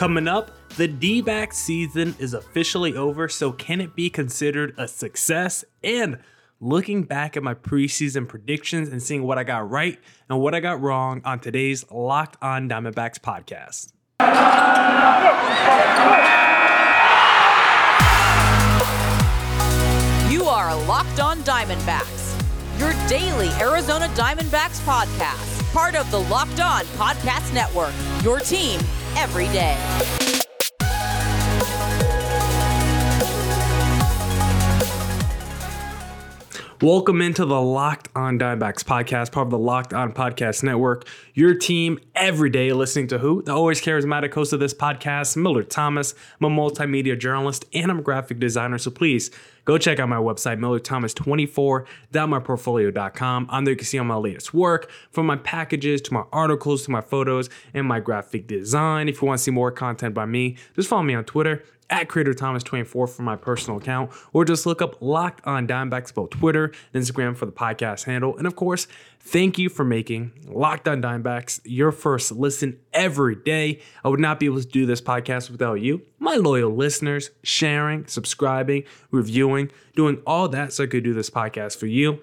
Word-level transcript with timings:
Coming 0.00 0.28
up, 0.28 0.50
the 0.78 0.88
D 0.88 1.20
back 1.20 1.52
season 1.52 2.16
is 2.18 2.32
officially 2.32 2.96
over, 2.96 3.28
so 3.28 3.52
can 3.52 3.82
it 3.82 3.94
be 3.94 4.08
considered 4.08 4.72
a 4.78 4.88
success? 4.88 5.62
And 5.84 6.20
looking 6.58 7.02
back 7.02 7.36
at 7.36 7.42
my 7.42 7.52
preseason 7.52 8.26
predictions 8.26 8.88
and 8.88 9.02
seeing 9.02 9.24
what 9.24 9.36
I 9.36 9.44
got 9.44 9.68
right 9.68 9.98
and 10.30 10.40
what 10.40 10.54
I 10.54 10.60
got 10.60 10.80
wrong 10.80 11.20
on 11.26 11.38
today's 11.38 11.84
Locked 11.90 12.38
On 12.40 12.66
Diamondbacks 12.66 13.18
podcast. 13.18 13.92
You 20.32 20.44
are 20.44 20.74
Locked 20.86 21.20
On 21.20 21.40
Diamondbacks, 21.40 22.40
your 22.78 22.94
daily 23.06 23.50
Arizona 23.60 24.06
Diamondbacks 24.14 24.80
podcast, 24.80 25.74
part 25.74 25.94
of 25.94 26.10
the 26.10 26.20
Locked 26.20 26.60
On 26.60 26.84
Podcast 26.96 27.52
Network, 27.52 27.92
your 28.24 28.40
team 28.40 28.80
every 29.16 29.48
day. 29.48 29.76
Welcome 36.82 37.20
into 37.20 37.44
the 37.44 37.60
Locked 37.60 38.08
On 38.16 38.38
Diamondbacks 38.38 38.82
podcast, 38.84 39.32
part 39.32 39.48
of 39.48 39.50
the 39.50 39.58
Locked 39.58 39.92
On 39.92 40.12
Podcast 40.14 40.62
Network. 40.62 41.06
Your 41.34 41.54
team 41.54 41.98
every 42.14 42.48
day 42.48 42.72
listening 42.72 43.06
to 43.08 43.18
who? 43.18 43.42
The 43.42 43.52
always 43.52 43.82
charismatic 43.82 44.32
host 44.32 44.54
of 44.54 44.60
this 44.60 44.72
podcast, 44.72 45.36
Miller 45.36 45.62
Thomas. 45.62 46.14
I'm 46.40 46.46
a 46.46 46.48
multimedia 46.48 47.18
journalist 47.18 47.66
and 47.74 47.90
I'm 47.90 47.98
a 47.98 48.02
graphic 48.02 48.38
designer. 48.38 48.78
So 48.78 48.90
please 48.90 49.30
go 49.70 49.78
check 49.78 50.00
out 50.00 50.08
my 50.08 50.16
website, 50.16 50.58
millerthomas24.myportfolio.com. 50.58 53.46
On 53.48 53.64
there 53.64 53.72
you 53.72 53.76
can 53.76 53.86
see 53.86 53.98
all 53.98 54.04
my 54.04 54.16
latest 54.16 54.52
work, 54.52 54.90
from 55.10 55.26
my 55.26 55.36
packages 55.36 56.00
to 56.02 56.12
my 56.12 56.24
articles 56.32 56.82
to 56.84 56.90
my 56.90 57.00
photos 57.00 57.48
and 57.72 57.86
my 57.86 58.00
graphic 58.00 58.48
design. 58.48 59.08
If 59.08 59.22
you 59.22 59.28
want 59.28 59.38
to 59.38 59.44
see 59.44 59.52
more 59.52 59.70
content 59.70 60.14
by 60.14 60.26
me, 60.26 60.56
just 60.74 60.88
follow 60.88 61.04
me 61.04 61.14
on 61.14 61.24
Twitter 61.24 61.62
at 61.90 62.08
Creator 62.08 62.34
Thomas 62.34 62.62
24 62.62 63.06
for 63.08 63.22
my 63.22 63.36
personal 63.36 63.78
account, 63.78 64.10
or 64.32 64.44
just 64.44 64.64
look 64.64 64.80
up 64.80 64.96
Locked 65.02 65.46
On 65.46 65.66
Diamondbacks 65.66 66.14
both 66.14 66.30
Twitter 66.30 66.72
and 66.94 67.02
Instagram 67.02 67.36
for 67.36 67.46
the 67.46 67.52
podcast 67.52 68.04
handle. 68.04 68.36
And 68.38 68.46
of 68.46 68.56
course, 68.56 68.86
thank 69.18 69.58
you 69.58 69.68
for 69.68 69.84
making 69.84 70.32
Locked 70.46 70.88
On 70.88 71.02
Diamondbacks 71.02 71.60
your 71.64 71.92
first 71.92 72.32
listen 72.32 72.78
every 72.92 73.34
day. 73.34 73.80
I 74.04 74.08
would 74.08 74.20
not 74.20 74.40
be 74.40 74.46
able 74.46 74.62
to 74.62 74.66
do 74.66 74.86
this 74.86 75.00
podcast 75.00 75.50
without 75.50 75.74
you, 75.74 76.02
my 76.18 76.36
loyal 76.36 76.74
listeners, 76.74 77.30
sharing, 77.42 78.06
subscribing, 78.06 78.84
reviewing, 79.10 79.70
doing 79.96 80.22
all 80.26 80.48
that 80.48 80.72
so 80.72 80.84
I 80.84 80.86
could 80.86 81.04
do 81.04 81.12
this 81.12 81.28
podcast 81.28 81.76
for 81.76 81.86
you. 81.86 82.20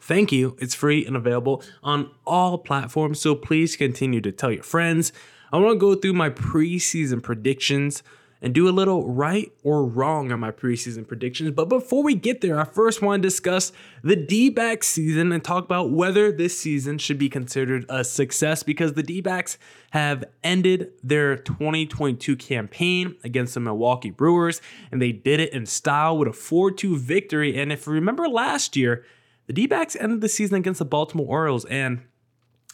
Thank 0.00 0.30
you. 0.30 0.56
It's 0.60 0.74
free 0.74 1.04
and 1.04 1.16
available 1.16 1.64
on 1.82 2.12
all 2.24 2.58
platforms, 2.58 3.20
so 3.20 3.34
please 3.34 3.74
continue 3.74 4.20
to 4.20 4.30
tell 4.30 4.52
your 4.52 4.62
friends. 4.62 5.12
I 5.52 5.58
want 5.58 5.74
to 5.74 5.78
go 5.78 5.96
through 5.96 6.12
my 6.12 6.30
preseason 6.30 7.20
predictions 7.20 8.04
and 8.46 8.54
do 8.54 8.68
a 8.68 8.70
little 8.70 9.08
right 9.08 9.50
or 9.64 9.84
wrong 9.84 10.30
on 10.30 10.38
my 10.38 10.52
preseason 10.52 11.04
predictions. 11.04 11.50
But 11.50 11.68
before 11.68 12.04
we 12.04 12.14
get 12.14 12.42
there, 12.42 12.60
I 12.60 12.64
first 12.64 13.02
want 13.02 13.20
to 13.20 13.26
discuss 13.26 13.72
the 14.04 14.14
D 14.14 14.50
backs 14.50 14.86
season 14.86 15.32
and 15.32 15.42
talk 15.42 15.64
about 15.64 15.90
whether 15.90 16.30
this 16.30 16.56
season 16.56 16.98
should 16.98 17.18
be 17.18 17.28
considered 17.28 17.86
a 17.88 18.04
success 18.04 18.62
because 18.62 18.92
the 18.92 19.02
D 19.02 19.20
backs 19.20 19.58
have 19.90 20.26
ended 20.44 20.92
their 21.02 21.34
2022 21.36 22.36
campaign 22.36 23.16
against 23.24 23.54
the 23.54 23.58
Milwaukee 23.58 24.10
Brewers 24.10 24.60
and 24.92 25.02
they 25.02 25.10
did 25.10 25.40
it 25.40 25.52
in 25.52 25.66
style 25.66 26.16
with 26.16 26.28
a 26.28 26.32
4 26.32 26.70
2 26.70 26.96
victory. 26.98 27.58
And 27.58 27.72
if 27.72 27.84
you 27.84 27.94
remember 27.94 28.28
last 28.28 28.76
year, 28.76 29.04
the 29.48 29.54
D 29.54 29.66
backs 29.66 29.96
ended 29.96 30.20
the 30.20 30.28
season 30.28 30.58
against 30.58 30.78
the 30.78 30.84
Baltimore 30.84 31.26
Orioles 31.26 31.64
and 31.64 32.00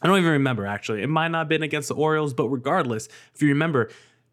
I 0.03 0.07
don't 0.07 0.19
even 0.19 0.33
remember 0.33 0.67
actually. 0.67 1.03
It 1.03 1.09
might 1.09 1.29
not 1.29 1.39
have 1.39 1.49
been 1.49 1.63
against 1.63 1.89
the 1.89 1.95
Orioles, 1.95 2.35
but 2.35 2.49
regardless, 2.49 3.09
if 3.35 3.41
you 3.41 3.49
remember, 3.49 3.89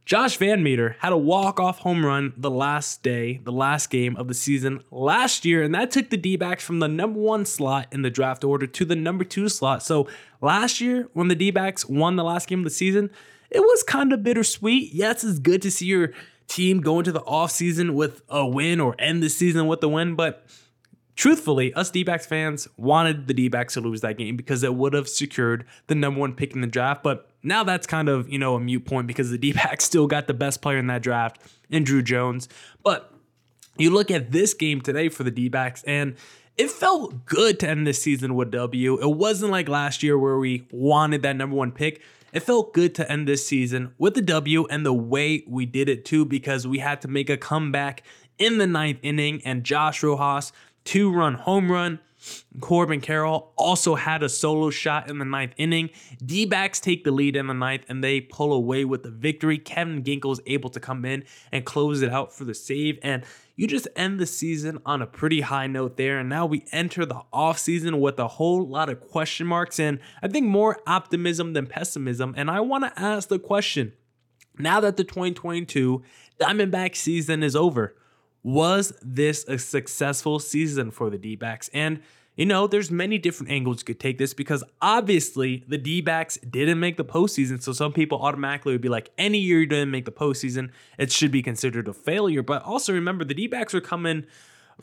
Josh 0.09 0.37
Van 0.37 0.63
Meter 0.63 0.95
had 1.01 1.13
a 1.13 1.17
walk-off 1.17 1.77
home 1.77 2.03
run 2.03 2.33
the 2.35 2.49
last 2.49 3.03
day, 3.03 3.41
the 3.43 3.51
last 3.51 3.91
game 3.91 4.17
of 4.17 4.27
the 4.27 4.33
season 4.33 4.83
last 4.89 5.45
year, 5.45 5.61
and 5.61 5.75
that 5.75 5.91
took 5.91 6.09
the 6.09 6.17
D-backs 6.17 6.63
from 6.63 6.79
the 6.79 6.87
number 6.87 7.19
one 7.19 7.45
slot 7.45 7.85
in 7.91 8.01
the 8.01 8.09
draft 8.09 8.43
order 8.43 8.65
to 8.65 8.85
the 8.85 8.95
number 8.95 9.23
two 9.23 9.47
slot. 9.49 9.83
So 9.83 10.07
last 10.41 10.81
year, 10.81 11.07
when 11.13 11.27
the 11.27 11.35
D-backs 11.35 11.85
won 11.85 12.15
the 12.15 12.23
last 12.23 12.47
game 12.47 12.61
of 12.61 12.63
the 12.63 12.71
season, 12.71 13.11
it 13.51 13.59
was 13.59 13.83
kind 13.83 14.11
of 14.11 14.23
bittersweet. 14.23 14.95
Yes, 14.95 15.23
it's 15.23 15.37
good 15.37 15.61
to 15.61 15.69
see 15.69 15.85
your 15.85 16.11
team 16.47 16.81
go 16.81 16.97
into 16.97 17.11
the 17.11 17.21
offseason 17.21 17.93
with 17.93 18.23
a 18.29 18.47
win 18.47 18.79
or 18.79 18.95
end 18.97 19.21
the 19.21 19.29
season 19.29 19.67
with 19.67 19.83
a 19.83 19.87
win, 19.87 20.15
but 20.15 20.43
truthfully, 21.19 21.73
us 21.73 21.91
D 21.91 22.03
backs 22.03 22.25
fans 22.25 22.65
wanted 22.77 23.27
the 23.27 23.33
D 23.33 23.49
backs 23.49 23.73
to 23.73 23.81
lose 23.81 23.99
that 24.01 24.17
game 24.17 24.37
because 24.37 24.63
it 24.63 24.73
would 24.73 24.93
have 24.93 25.09
secured 25.09 25.65
the 25.87 25.95
number 25.95 26.17
one 26.17 26.33
pick 26.33 26.53
in 26.55 26.61
the 26.61 26.67
draft. 26.67 27.03
But 27.03 27.29
now 27.43 27.65
that's 27.65 27.85
kind 27.85 28.07
of, 28.07 28.29
you 28.29 28.39
know, 28.39 28.55
a 28.55 28.59
mute 28.59 28.85
point 28.85 29.05
because 29.05 29.29
the 29.29 29.37
D 29.45 29.51
backs 29.51 29.83
still 29.83 30.07
got 30.07 30.27
the 30.27 30.33
best 30.33 30.61
player 30.61 30.77
in 30.77 30.87
that 30.87 31.03
draft 31.03 31.41
in 31.69 31.83
Drew 31.83 32.01
Jones. 32.01 32.47
But 32.83 33.13
you 33.77 33.89
look 33.89 34.09
at 34.09 34.31
this 34.31 34.53
game 34.53 34.79
today 34.79 35.09
for 35.09 35.23
the 35.23 35.31
D 35.31 35.49
backs 35.49 35.83
and 35.83 36.15
it 36.57 36.71
felt 36.71 37.25
good 37.25 37.59
to 37.59 37.69
end 37.69 37.85
this 37.85 38.01
season 38.01 38.33
with 38.35 38.51
W. 38.51 38.97
It 39.01 39.17
wasn't 39.17 39.51
like 39.51 39.67
last 39.67 40.01
year 40.01 40.17
where 40.17 40.37
we 40.37 40.67
wanted 40.71 41.21
that 41.23 41.35
number 41.35 41.55
one 41.57 41.73
pick. 41.73 42.01
It 42.31 42.43
felt 42.43 42.73
good 42.73 42.95
to 42.95 43.11
end 43.11 43.27
this 43.27 43.45
season 43.45 43.93
with 43.97 44.13
the 44.13 44.21
W 44.21 44.67
and 44.67 44.85
the 44.85 44.93
way 44.93 45.43
we 45.47 45.65
did 45.65 45.89
it 45.89 46.05
too, 46.05 46.23
because 46.23 46.65
we 46.65 46.79
had 46.79 47.01
to 47.01 47.09
make 47.09 47.29
a 47.29 47.37
comeback 47.37 48.03
in 48.37 48.57
the 48.57 48.67
ninth 48.67 48.99
inning 49.01 49.41
and 49.43 49.63
Josh 49.65 50.01
Rojas 50.01 50.53
two 50.83 51.11
run 51.11 51.35
home 51.35 51.71
run. 51.71 51.99
Corbin 52.59 52.99
Carroll 52.99 53.53
also 53.55 53.95
had 53.95 54.23
a 54.23 54.29
solo 54.29 54.69
shot 54.69 55.09
in 55.09 55.19
the 55.19 55.25
ninth 55.25 55.53
inning. 55.57 55.89
D 56.23 56.45
backs 56.45 56.79
take 56.79 57.03
the 57.03 57.11
lead 57.11 57.35
in 57.35 57.47
the 57.47 57.53
ninth 57.53 57.85
and 57.87 58.03
they 58.03 58.19
pull 58.19 58.51
away 58.51 58.83
with 58.83 59.03
the 59.03 59.11
victory. 59.11 59.57
Kevin 59.57 60.03
Ginkel 60.03 60.33
is 60.33 60.41
able 60.45 60.69
to 60.71 60.79
come 60.79 61.05
in 61.05 61.23
and 61.51 61.65
close 61.65 62.01
it 62.01 62.11
out 62.11 62.33
for 62.33 62.43
the 62.43 62.53
save. 62.53 62.99
And 63.01 63.23
you 63.55 63.67
just 63.67 63.87
end 63.95 64.19
the 64.19 64.25
season 64.25 64.79
on 64.85 65.01
a 65.01 65.07
pretty 65.07 65.41
high 65.41 65.67
note 65.67 65.95
there. 65.95 66.19
And 66.19 66.27
now 66.27 66.45
we 66.45 66.65
enter 66.71 67.05
the 67.05 67.21
offseason 67.33 67.99
with 67.99 68.19
a 68.19 68.27
whole 68.27 68.67
lot 68.67 68.89
of 68.89 68.99
question 68.99 69.47
marks 69.47 69.79
and 69.79 69.99
I 70.21 70.27
think 70.27 70.45
more 70.45 70.81
optimism 70.85 71.53
than 71.53 71.67
pessimism. 71.67 72.33
And 72.35 72.51
I 72.51 72.59
want 72.59 72.83
to 72.83 73.01
ask 73.01 73.29
the 73.29 73.39
question 73.39 73.93
now 74.57 74.81
that 74.81 74.97
the 74.97 75.05
2022 75.05 76.03
Diamondback 76.39 76.95
season 76.95 77.43
is 77.43 77.55
over, 77.55 77.95
was 78.43 78.93
this 79.01 79.45
a 79.47 79.57
successful 79.57 80.39
season 80.39 80.91
for 80.91 81.09
the 81.09 81.17
D 81.17 81.35
backs? 81.35 81.69
And, 81.73 82.01
you 82.35 82.45
know, 82.45 82.67
there's 82.67 82.89
many 82.89 83.17
different 83.17 83.51
angles 83.51 83.79
you 83.79 83.85
could 83.85 83.99
take 83.99 84.17
this 84.17 84.33
because 84.33 84.63
obviously 84.81 85.65
the 85.67 85.77
D 85.77 86.01
backs 86.01 86.37
didn't 86.37 86.79
make 86.79 86.97
the 86.97 87.05
postseason. 87.05 87.61
So 87.61 87.73
some 87.73 87.91
people 87.91 88.21
automatically 88.21 88.71
would 88.73 88.81
be 88.81 88.89
like, 88.89 89.11
any 89.17 89.39
year 89.39 89.59
you 89.59 89.65
didn't 89.65 89.91
make 89.91 90.05
the 90.05 90.11
postseason, 90.11 90.71
it 90.97 91.11
should 91.11 91.31
be 91.31 91.41
considered 91.41 91.87
a 91.87 91.93
failure. 91.93 92.41
But 92.41 92.63
also 92.63 92.93
remember, 92.93 93.25
the 93.25 93.33
D 93.33 93.47
backs 93.47 93.73
are 93.73 93.81
coming 93.81 94.25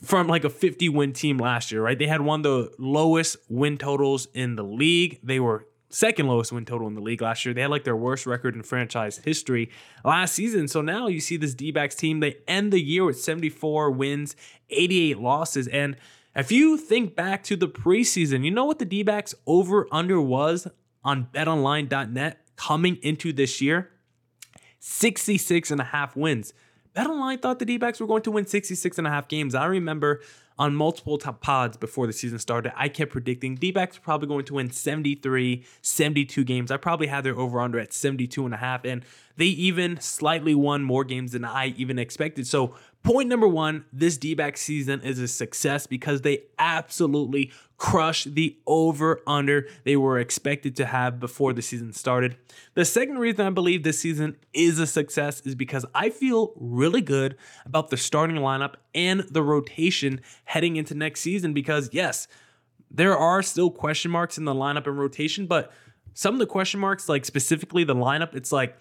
from 0.02 0.26
like 0.26 0.44
a 0.44 0.50
50 0.50 0.88
win 0.90 1.12
team 1.12 1.38
last 1.38 1.72
year, 1.72 1.82
right? 1.82 1.98
They 1.98 2.06
had 2.06 2.20
one 2.20 2.40
of 2.40 2.44
the 2.44 2.72
lowest 2.78 3.36
win 3.48 3.78
totals 3.78 4.28
in 4.34 4.56
the 4.56 4.64
league. 4.64 5.20
They 5.22 5.40
were 5.40 5.66
second 5.96 6.26
lowest 6.26 6.52
win 6.52 6.66
total 6.66 6.86
in 6.86 6.94
the 6.94 7.00
league 7.00 7.22
last 7.22 7.44
year. 7.44 7.54
They 7.54 7.62
had 7.62 7.70
like 7.70 7.84
their 7.84 7.96
worst 7.96 8.26
record 8.26 8.54
in 8.54 8.62
franchise 8.62 9.18
history 9.18 9.70
last 10.04 10.34
season. 10.34 10.68
So 10.68 10.82
now 10.82 11.06
you 11.06 11.20
see 11.20 11.38
this 11.38 11.54
D 11.54 11.70
backs 11.70 11.94
team, 11.94 12.20
they 12.20 12.36
end 12.46 12.72
the 12.72 12.80
year 12.80 13.04
with 13.04 13.18
74 13.18 13.90
wins, 13.90 14.36
88 14.68 15.18
losses. 15.18 15.68
And 15.68 15.96
if 16.34 16.52
you 16.52 16.76
think 16.76 17.16
back 17.16 17.42
to 17.44 17.56
the 17.56 17.66
preseason, 17.66 18.44
you 18.44 18.50
know 18.50 18.66
what 18.66 18.78
the 18.78 18.84
D 18.84 19.02
backs 19.02 19.34
over 19.46 19.88
under 19.90 20.20
was 20.20 20.68
on 21.02 21.28
betonline.net 21.32 22.40
coming 22.56 22.96
into 22.96 23.32
this 23.32 23.62
year? 23.62 23.90
66 24.80 25.70
and 25.70 25.80
a 25.80 25.84
half 25.84 26.14
wins. 26.14 26.52
BetOnline 26.96 27.42
thought 27.42 27.58
the 27.58 27.66
D 27.66 27.76
backs 27.76 28.00
were 28.00 28.06
going 28.06 28.22
to 28.22 28.30
win 28.30 28.46
66 28.46 28.96
and 28.96 29.06
a 29.06 29.10
half 29.10 29.28
games. 29.28 29.54
I 29.54 29.66
remember 29.66 30.22
on 30.58 30.74
multiple 30.74 31.18
top 31.18 31.42
pods 31.42 31.76
before 31.76 32.06
the 32.06 32.12
season 32.14 32.38
started, 32.38 32.72
I 32.74 32.88
kept 32.88 33.12
predicting 33.12 33.56
D 33.56 33.70
backs 33.70 33.98
are 33.98 34.00
probably 34.00 34.28
going 34.28 34.46
to 34.46 34.54
win 34.54 34.70
73, 34.70 35.62
72 35.82 36.44
games. 36.44 36.70
I 36.70 36.78
probably 36.78 37.08
had 37.08 37.24
their 37.24 37.36
over 37.36 37.60
under 37.60 37.78
at 37.78 37.92
72 37.92 38.42
and 38.46 38.54
a 38.54 38.56
half, 38.56 38.86
and 38.86 39.04
they 39.36 39.44
even 39.44 40.00
slightly 40.00 40.54
won 40.54 40.82
more 40.82 41.04
games 41.04 41.32
than 41.32 41.44
I 41.44 41.74
even 41.76 41.98
expected. 41.98 42.46
So 42.46 42.74
Point 43.06 43.28
number 43.28 43.46
one 43.46 43.84
this 43.92 44.16
D 44.16 44.34
back 44.34 44.56
season 44.56 45.00
is 45.02 45.20
a 45.20 45.28
success 45.28 45.86
because 45.86 46.22
they 46.22 46.42
absolutely 46.58 47.52
crushed 47.76 48.34
the 48.34 48.58
over 48.66 49.20
under 49.28 49.68
they 49.84 49.96
were 49.96 50.18
expected 50.18 50.74
to 50.74 50.86
have 50.86 51.20
before 51.20 51.52
the 51.52 51.62
season 51.62 51.92
started. 51.92 52.36
The 52.74 52.84
second 52.84 53.18
reason 53.18 53.46
I 53.46 53.50
believe 53.50 53.84
this 53.84 54.00
season 54.00 54.36
is 54.52 54.80
a 54.80 54.88
success 54.88 55.40
is 55.42 55.54
because 55.54 55.86
I 55.94 56.10
feel 56.10 56.52
really 56.56 57.00
good 57.00 57.36
about 57.64 57.90
the 57.90 57.96
starting 57.96 58.38
lineup 58.38 58.74
and 58.92 59.20
the 59.30 59.42
rotation 59.42 60.20
heading 60.44 60.74
into 60.74 60.96
next 60.96 61.20
season 61.20 61.54
because, 61.54 61.88
yes, 61.92 62.26
there 62.90 63.16
are 63.16 63.40
still 63.40 63.70
question 63.70 64.10
marks 64.10 64.36
in 64.36 64.46
the 64.46 64.54
lineup 64.54 64.88
and 64.88 64.98
rotation, 64.98 65.46
but 65.46 65.70
some 66.12 66.34
of 66.34 66.40
the 66.40 66.46
question 66.46 66.80
marks, 66.80 67.08
like 67.08 67.24
specifically 67.24 67.84
the 67.84 67.94
lineup, 67.94 68.34
it's 68.34 68.50
like 68.50 68.76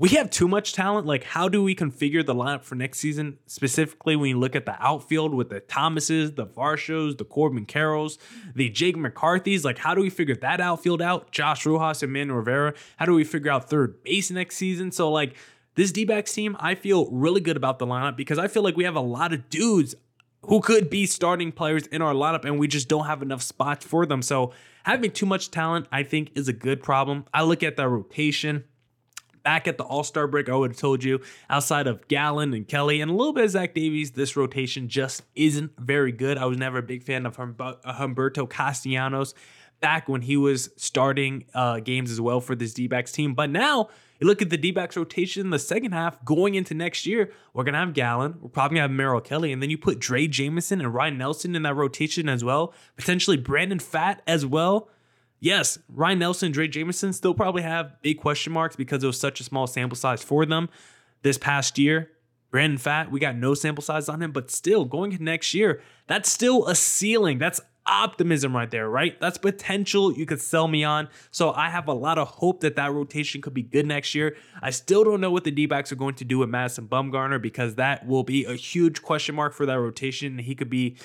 we 0.00 0.08
have 0.08 0.30
too 0.30 0.48
much 0.48 0.72
talent. 0.72 1.06
Like, 1.06 1.24
how 1.24 1.50
do 1.50 1.62
we 1.62 1.74
configure 1.74 2.24
the 2.24 2.34
lineup 2.34 2.64
for 2.64 2.74
next 2.74 3.00
season? 3.00 3.36
Specifically, 3.44 4.16
when 4.16 4.30
you 4.30 4.38
look 4.38 4.56
at 4.56 4.64
the 4.64 4.82
outfield 4.82 5.34
with 5.34 5.50
the 5.50 5.60
Thomases, 5.60 6.32
the 6.32 6.46
Varshos, 6.46 7.18
the 7.18 7.24
Corbin 7.26 7.66
Carrolls, 7.66 8.16
the 8.54 8.70
Jake 8.70 8.96
McCarthy's, 8.96 9.62
like, 9.62 9.76
how 9.76 9.94
do 9.94 10.00
we 10.00 10.08
figure 10.08 10.36
that 10.36 10.58
outfield 10.58 11.02
out? 11.02 11.30
Josh 11.32 11.66
Rojas 11.66 12.02
and 12.02 12.14
Manuel 12.14 12.38
Rivera. 12.38 12.72
How 12.96 13.04
do 13.04 13.12
we 13.12 13.24
figure 13.24 13.52
out 13.52 13.68
third 13.68 14.02
base 14.02 14.30
next 14.30 14.56
season? 14.56 14.90
So, 14.90 15.10
like, 15.12 15.36
this 15.74 15.92
D 15.92 16.06
backs 16.06 16.32
team, 16.32 16.56
I 16.58 16.76
feel 16.76 17.10
really 17.10 17.42
good 17.42 17.58
about 17.58 17.78
the 17.78 17.86
lineup 17.86 18.16
because 18.16 18.38
I 18.38 18.48
feel 18.48 18.62
like 18.62 18.78
we 18.78 18.84
have 18.84 18.96
a 18.96 19.00
lot 19.00 19.34
of 19.34 19.50
dudes 19.50 19.94
who 20.46 20.60
could 20.60 20.88
be 20.88 21.04
starting 21.04 21.52
players 21.52 21.86
in 21.88 22.00
our 22.00 22.14
lineup 22.14 22.46
and 22.46 22.58
we 22.58 22.68
just 22.68 22.88
don't 22.88 23.04
have 23.04 23.20
enough 23.20 23.42
spots 23.42 23.84
for 23.84 24.06
them. 24.06 24.22
So 24.22 24.52
having 24.84 25.10
too 25.10 25.26
much 25.26 25.50
talent, 25.50 25.88
I 25.92 26.04
think, 26.04 26.30
is 26.34 26.48
a 26.48 26.54
good 26.54 26.82
problem. 26.82 27.26
I 27.34 27.42
look 27.42 27.62
at 27.62 27.76
the 27.76 27.86
rotation. 27.86 28.64
Back 29.42 29.66
at 29.66 29.78
the 29.78 29.84
All 29.84 30.04
Star 30.04 30.26
break, 30.26 30.48
I 30.48 30.54
would 30.54 30.72
have 30.72 30.78
told 30.78 31.02
you, 31.02 31.20
outside 31.48 31.86
of 31.86 32.06
Gallen 32.08 32.52
and 32.52 32.68
Kelly 32.68 33.00
and 33.00 33.10
a 33.10 33.14
little 33.14 33.32
bit 33.32 33.44
of 33.44 33.50
Zach 33.50 33.74
Davies, 33.74 34.12
this 34.12 34.36
rotation 34.36 34.88
just 34.88 35.22
isn't 35.34 35.72
very 35.78 36.12
good. 36.12 36.38
I 36.38 36.44
was 36.44 36.58
never 36.58 36.78
a 36.78 36.82
big 36.82 37.02
fan 37.02 37.26
of 37.26 37.36
Humberto 37.36 38.48
Castellanos 38.48 39.34
back 39.80 40.08
when 40.08 40.22
he 40.22 40.36
was 40.36 40.70
starting 40.76 41.46
uh, 41.54 41.80
games 41.80 42.10
as 42.10 42.20
well 42.20 42.40
for 42.40 42.54
this 42.54 42.74
D 42.74 42.86
backs 42.86 43.12
team. 43.12 43.34
But 43.34 43.50
now, 43.50 43.88
you 44.20 44.26
look 44.26 44.42
at 44.42 44.50
the 44.50 44.58
D 44.58 44.70
backs 44.70 44.96
rotation 44.96 45.46
in 45.46 45.50
the 45.50 45.58
second 45.58 45.92
half 45.92 46.22
going 46.24 46.54
into 46.54 46.74
next 46.74 47.06
year, 47.06 47.32
we're 47.54 47.64
going 47.64 47.72
to 47.72 47.78
have 47.78 47.94
Gallen. 47.94 48.34
We're 48.40 48.50
probably 48.50 48.76
going 48.76 48.88
to 48.88 48.90
have 48.92 48.96
Merrill 48.96 49.22
Kelly. 49.22 49.52
And 49.52 49.62
then 49.62 49.70
you 49.70 49.78
put 49.78 49.98
Drey 49.98 50.28
Jameson 50.28 50.80
and 50.80 50.92
Ryan 50.92 51.16
Nelson 51.16 51.56
in 51.56 51.62
that 51.62 51.74
rotation 51.74 52.28
as 52.28 52.44
well. 52.44 52.74
Potentially 52.96 53.38
Brandon 53.38 53.78
Pfaadt 53.78 54.18
as 54.26 54.44
well. 54.44 54.90
Yes, 55.40 55.78
Ryan 55.88 56.18
Nelson, 56.18 56.52
Drey 56.52 56.70
Jameson 56.70 57.12
still 57.14 57.34
probably 57.34 57.62
have 57.62 58.00
big 58.02 58.20
question 58.20 58.52
marks 58.52 58.76
because 58.76 59.02
it 59.02 59.06
was 59.06 59.18
such 59.18 59.40
a 59.40 59.44
small 59.44 59.66
sample 59.66 59.96
size 59.96 60.22
for 60.22 60.44
them 60.44 60.68
this 61.22 61.38
past 61.38 61.78
year. 61.78 62.10
Brandon 62.50 62.78
Pfaadt, 62.78 63.10
we 63.10 63.20
got 63.20 63.36
no 63.36 63.54
sample 63.54 63.82
size 63.82 64.08
on 64.08 64.22
him, 64.22 64.32
but 64.32 64.50
still 64.50 64.84
going 64.84 65.12
into 65.12 65.24
next 65.24 65.54
year, 65.54 65.80
that's 66.06 66.30
still 66.30 66.66
a 66.66 66.74
ceiling. 66.74 67.38
That's 67.38 67.60
optimism 67.86 68.54
right 68.54 68.70
there, 68.70 68.88
right? 68.88 69.18
That's 69.20 69.38
potential 69.38 70.12
you 70.12 70.26
could 70.26 70.40
sell 70.40 70.68
me 70.68 70.84
on. 70.84 71.08
So 71.30 71.52
I 71.52 71.70
have 71.70 71.88
a 71.88 71.92
lot 71.92 72.18
of 72.18 72.28
hope 72.28 72.60
that 72.60 72.76
that 72.76 72.92
rotation 72.92 73.40
could 73.40 73.54
be 73.54 73.62
good 73.62 73.86
next 73.86 74.14
year. 74.14 74.36
I 74.60 74.70
still 74.70 75.04
don't 75.04 75.20
know 75.20 75.30
what 75.30 75.44
the 75.44 75.50
D 75.50 75.66
backs 75.66 75.90
are 75.90 75.96
going 75.96 76.14
to 76.16 76.24
do 76.24 76.38
with 76.38 76.48
Madison 76.48 76.86
Bumgarner 76.86 77.40
because 77.40 77.76
that 77.76 78.06
will 78.06 78.24
be 78.24 78.44
a 78.44 78.54
huge 78.54 79.02
question 79.02 79.34
mark 79.34 79.54
for 79.54 79.64
that 79.66 79.78
rotation. 79.78 80.38
He 80.38 80.54
could 80.54 80.70
be 80.70 80.96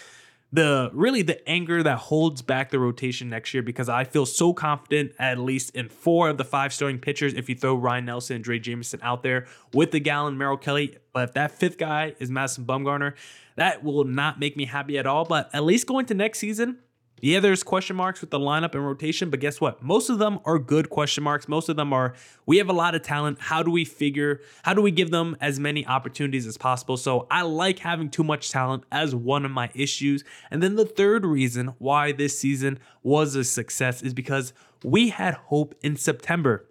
the 0.56 0.90
really 0.94 1.22
the 1.22 1.48
anger 1.48 1.84
that 1.84 1.98
holds 1.98 2.42
back 2.42 2.72
the 2.72 2.80
rotation 2.80 3.30
next 3.30 3.54
year 3.54 3.62
because 3.62 3.90
I 3.90 4.06
feel 4.06 4.26
so 4.26 4.54
confident 4.54 5.12
at 5.20 5.38
least 5.38 5.76
in 5.76 5.90
four 5.90 6.30
of 6.30 6.38
the 6.38 6.46
five 6.46 6.74
starting 6.74 7.00
pitchers 7.00 7.34
if 7.34 7.50
you 7.50 7.56
throw 7.56 7.76
Ryan 7.76 8.06
Nelson 8.06 8.38
and 8.38 8.46
Drey 8.46 8.62
Jameson 8.62 9.00
out 9.04 9.22
there 9.22 9.46
with 9.74 9.92
the 9.92 10.00
Gallen 10.00 10.38
Merrill 10.38 10.58
Kelly. 10.58 10.98
But 11.14 11.30
if 11.30 11.34
that 11.34 11.52
fifth 11.52 11.78
guy 11.78 12.16
is 12.20 12.32
Madison 12.32 12.66
Bumgarner, 12.66 13.14
that 13.56 13.84
will 13.84 14.06
not 14.06 14.40
make 14.40 14.56
me 14.56 14.66
happy 14.66 14.98
at 14.98 15.06
all. 15.06 15.26
But 15.26 15.50
at 15.54 15.64
least 15.64 15.88
going 15.88 16.06
to 16.08 16.14
next 16.14 16.40
season, 16.40 16.80
yeah, 17.26 17.40
there's 17.40 17.64
question 17.64 17.96
marks 17.96 18.22
with 18.22 18.30
the 18.30 18.38
lineup 18.38 18.76
and 18.76 18.86
rotation, 18.86 19.32
but 19.32 19.40
guess 19.40 19.60
what? 19.60 19.82
Most 19.82 20.12
of 20.12 20.20
them 20.20 20.38
are 20.46 20.60
good 20.60 20.92
question 20.92 21.24
marks. 21.24 21.48
Most 21.48 21.70
of 21.70 21.76
them 21.76 21.92
are, 21.92 22.14
we 22.46 22.58
have 22.58 22.70
a 22.70 22.74
lot 22.74 22.94
of 22.94 23.02
talent. 23.02 23.40
How 23.42 23.64
do 23.64 23.72
we 23.72 23.84
figure, 23.84 24.42
how 24.62 24.76
do 24.76 24.82
we 24.84 24.92
give 24.92 25.10
them 25.10 25.36
as 25.42 25.60
many 25.60 25.88
opportunities 25.88 26.46
as 26.46 26.56
possible? 26.56 26.98
So 26.98 27.26
I 27.32 27.42
like 27.42 27.80
having 27.80 28.12
too 28.12 28.24
much 28.24 28.52
talent 28.52 28.84
as 28.92 29.16
one 29.16 29.44
of 29.44 29.50
my 29.50 29.72
issues. 29.74 30.24
And 30.52 30.62
then 30.62 30.76
the 30.76 30.86
third 30.86 31.26
reason 31.26 31.74
why 31.80 32.12
this 32.12 32.38
season 32.38 32.78
was 33.02 33.34
a 33.34 33.44
success 33.44 34.04
is 34.04 34.14
because 34.14 34.54
we 34.84 35.10
had 35.10 35.34
hope 35.34 35.74
in 35.82 35.96
September. 35.96 36.70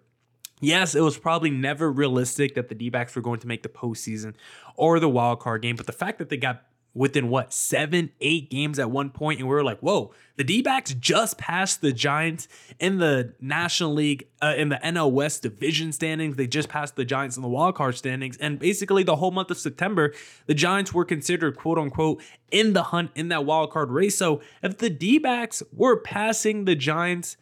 Yes, 0.61 0.95
it 0.95 1.01
was 1.01 1.17
probably 1.17 1.49
never 1.49 1.91
realistic 1.91 2.55
that 2.55 2.69
the 2.69 2.75
D 2.75 2.89
backs 2.89 3.13
were 3.13 3.21
going 3.21 3.41
to 3.41 3.47
make 3.47 3.63
the 3.63 3.67
postseason 3.67 4.35
or 4.77 5.01
the 5.01 5.09
wild 5.09 5.41
card 5.41 5.63
game, 5.63 5.75
but 5.75 5.85
the 5.85 5.91
fact 5.91 6.17
that 6.19 6.29
they 6.29 6.37
got 6.37 6.63
within 6.95 7.29
what 7.29 7.53
seven, 7.53 8.09
eight 8.21 8.49
games 8.49 8.79
at 8.79 8.89
one 8.89 9.11
point, 9.11 9.39
and 9.39 9.47
we 9.47 9.53
were 9.53 9.63
like, 9.63 9.79
"Whoa!" 9.81 10.13
The 10.37 10.43
D-backs 10.43 10.93
just 10.93 11.37
passed 11.37 11.81
the 11.81 11.91
Giants 11.91 12.47
in 12.79 12.97
the 12.97 13.33
National 13.39 13.93
League, 13.93 14.27
uh, 14.41 14.55
in 14.57 14.69
the 14.69 14.79
NL 14.83 15.11
West 15.11 15.43
division 15.43 15.91
standings. 15.91 16.37
They 16.37 16.47
just 16.47 16.69
passed 16.69 16.95
the 16.95 17.05
Giants 17.05 17.35
in 17.35 17.43
the 17.43 17.49
wild 17.49 17.75
card 17.75 17.95
standings, 17.95 18.37
and 18.37 18.57
basically 18.57 19.03
the 19.03 19.17
whole 19.17 19.31
month 19.31 19.51
of 19.51 19.57
September, 19.57 20.13
the 20.47 20.55
Giants 20.55 20.93
were 20.93 21.05
considered 21.05 21.57
"quote 21.57 21.77
unquote" 21.77 22.23
in 22.49 22.73
the 22.73 22.83
hunt 22.83 23.11
in 23.13 23.27
that 23.27 23.45
wild 23.45 23.71
card 23.71 23.91
race. 23.91 24.17
So 24.17 24.41
if 24.63 24.77
the 24.77 24.89
D-backs 24.89 25.61
were 25.71 25.99
passing 25.99 26.65
the 26.65 26.75
Giants 26.75 27.37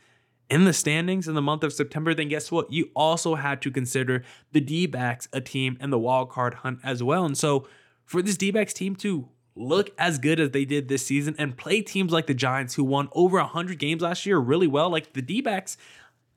in 0.49 0.65
the 0.65 0.73
standings 0.73 1.27
in 1.27 1.35
the 1.35 1.41
month 1.41 1.63
of 1.63 1.73
September, 1.73 2.13
then 2.13 2.27
guess 2.27 2.51
what? 2.51 2.71
You 2.71 2.89
also 2.95 3.35
had 3.35 3.61
to 3.61 3.71
consider 3.71 4.23
the 4.51 4.61
D 4.61 4.87
backs 4.87 5.27
a 5.31 5.41
team 5.41 5.77
in 5.79 5.89
the 5.89 5.99
wild 5.99 6.29
card 6.29 6.55
hunt 6.55 6.79
as 6.83 7.01
well. 7.01 7.25
And 7.25 7.37
so 7.37 7.67
for 8.05 8.21
this 8.21 8.37
D 8.37 8.51
backs 8.51 8.73
team 8.73 8.95
to 8.97 9.29
look 9.55 9.91
as 9.97 10.17
good 10.17 10.39
as 10.39 10.51
they 10.51 10.65
did 10.65 10.87
this 10.87 11.05
season 11.05 11.35
and 11.37 11.57
play 11.57 11.81
teams 11.81 12.11
like 12.11 12.27
the 12.27 12.33
Giants 12.33 12.75
who 12.75 12.83
won 12.83 13.09
over 13.13 13.37
100 13.37 13.77
games 13.79 14.01
last 14.01 14.25
year 14.25 14.37
really 14.39 14.67
well. 14.67 14.89
Like 14.89 15.13
the 15.13 15.21
D 15.21 15.41
backs, 15.41 15.77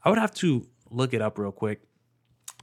I 0.04 0.10
would 0.10 0.18
have 0.18 0.34
to 0.34 0.66
look 0.90 1.14
it 1.14 1.22
up 1.22 1.38
real 1.38 1.52
quick. 1.52 1.82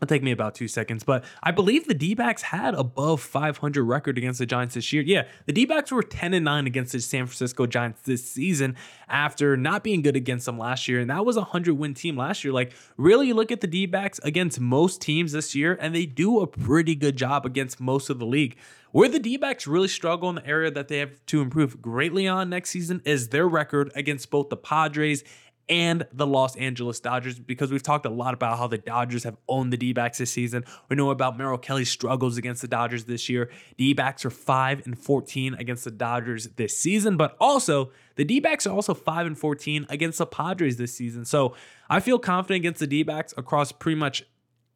It'll 0.04 0.14
take 0.14 0.22
me 0.22 0.32
about 0.32 0.54
two 0.54 0.68
seconds, 0.68 1.06
but 1.06 1.24
I 1.42 1.52
believe 1.52 1.88
the 1.88 1.94
D 1.94 2.14
backs 2.14 2.42
had 2.42 2.74
above 2.76 3.22
500 3.22 3.82
record 3.82 4.18
against 4.18 4.38
the 4.38 4.46
Giants 4.46 4.76
this 4.76 4.92
year. 4.92 5.02
Yeah, 5.02 5.28
the 5.46 5.54
D 5.54 5.64
backs 5.64 5.94
were 5.94 6.04
10 6.04 6.34
and 6.34 6.44
9 6.44 6.68
against 6.68 6.92
the 6.92 7.00
San 7.00 7.26
Francisco 7.26 7.66
Giants 7.66 8.02
this 8.02 8.30
season 8.30 8.76
after 9.08 9.56
not 9.56 9.82
being 9.82 10.02
good 10.02 10.18
against 10.18 10.46
them 10.46 10.58
last 10.58 10.90
year. 10.90 11.00
And 11.00 11.10
that 11.10 11.26
was 11.26 11.38
a 11.38 11.42
100 11.42 11.76
win 11.76 11.94
team 11.94 12.18
last 12.18 12.44
year. 12.44 12.52
Like, 12.52 12.74
really 12.98 13.32
look 13.32 13.50
at 13.50 13.62
the 13.62 13.68
D 13.68 13.86
backs 13.86 14.20
against 14.26 14.60
most 14.60 15.00
teams 15.00 15.32
this 15.32 15.56
year, 15.56 15.78
and 15.80 15.96
they 15.96 16.06
do 16.06 16.42
a 16.42 16.48
pretty 16.48 16.96
good 16.96 17.16
job 17.16 17.46
against 17.46 17.80
most 17.80 18.10
of 18.10 18.20
the 18.20 18.26
league. 18.26 18.58
Where 18.92 19.10
the 19.10 19.20
D 19.20 19.38
backs 19.38 19.66
really 19.66 19.88
struggle 19.88 20.30
in 20.30 20.36
the 20.36 20.46
area 20.46 20.70
that 20.70 20.90
they 20.90 21.00
have 21.00 21.26
to 21.28 21.42
improve 21.42 21.82
greatly 21.82 22.28
on 22.28 22.50
next 22.50 22.72
season 22.72 23.02
is 23.06 23.30
their 23.30 23.48
record 23.48 23.92
against 23.96 24.30
both 24.30 24.50
the 24.50 24.58
Padres 24.58 25.24
and 25.70 26.06
the 26.12 26.28
Los 26.28 26.56
Angeles 26.56 27.00
Dodgers 27.00 27.40
because 27.40 27.72
we've 27.72 27.84
talked 27.84 28.06
a 28.06 28.10
lot 28.10 28.34
about 28.34 28.58
how 28.58 28.68
the 28.68 28.78
Dodgers 28.78 29.24
have 29.24 29.38
owned 29.48 29.72
the 29.72 29.78
D 29.78 29.94
backs 29.94 30.18
this 30.18 30.32
season. 30.32 30.66
We 30.90 30.96
know 30.96 31.10
about 31.10 31.38
Merrill 31.38 31.58
Kelly's 31.58 31.90
struggles 31.90 32.38
against 32.38 32.62
the 32.62 32.68
Dodgers 32.68 33.06
this 33.06 33.30
year. 33.30 33.50
D 33.78 33.94
backs 33.94 34.26
are 34.26 34.30
5 34.30 34.86
and 34.86 34.98
14 34.98 35.54
against 35.56 35.86
the 35.86 35.92
Dodgers 35.92 36.48
this 36.56 36.78
season, 36.78 37.18
but 37.18 37.38
also 37.40 37.92
the 38.16 38.26
D 38.26 38.40
backs 38.40 38.68
are 38.68 38.74
also 38.74 38.94
5 38.94 39.28
and 39.28 39.38
14 39.38 39.86
against 39.90 40.18
the 40.18 40.26
Padres 40.26 40.78
this 40.78 40.94
season. 40.94 41.24
So 41.26 41.56
I 41.90 42.00
feel 42.00 42.20
confident 42.20 42.62
against 42.62 42.80
the 42.80 42.88
D 42.88 43.04
backs 43.04 43.34
across 43.38 43.72
pretty 43.72 44.00
much 44.00 44.24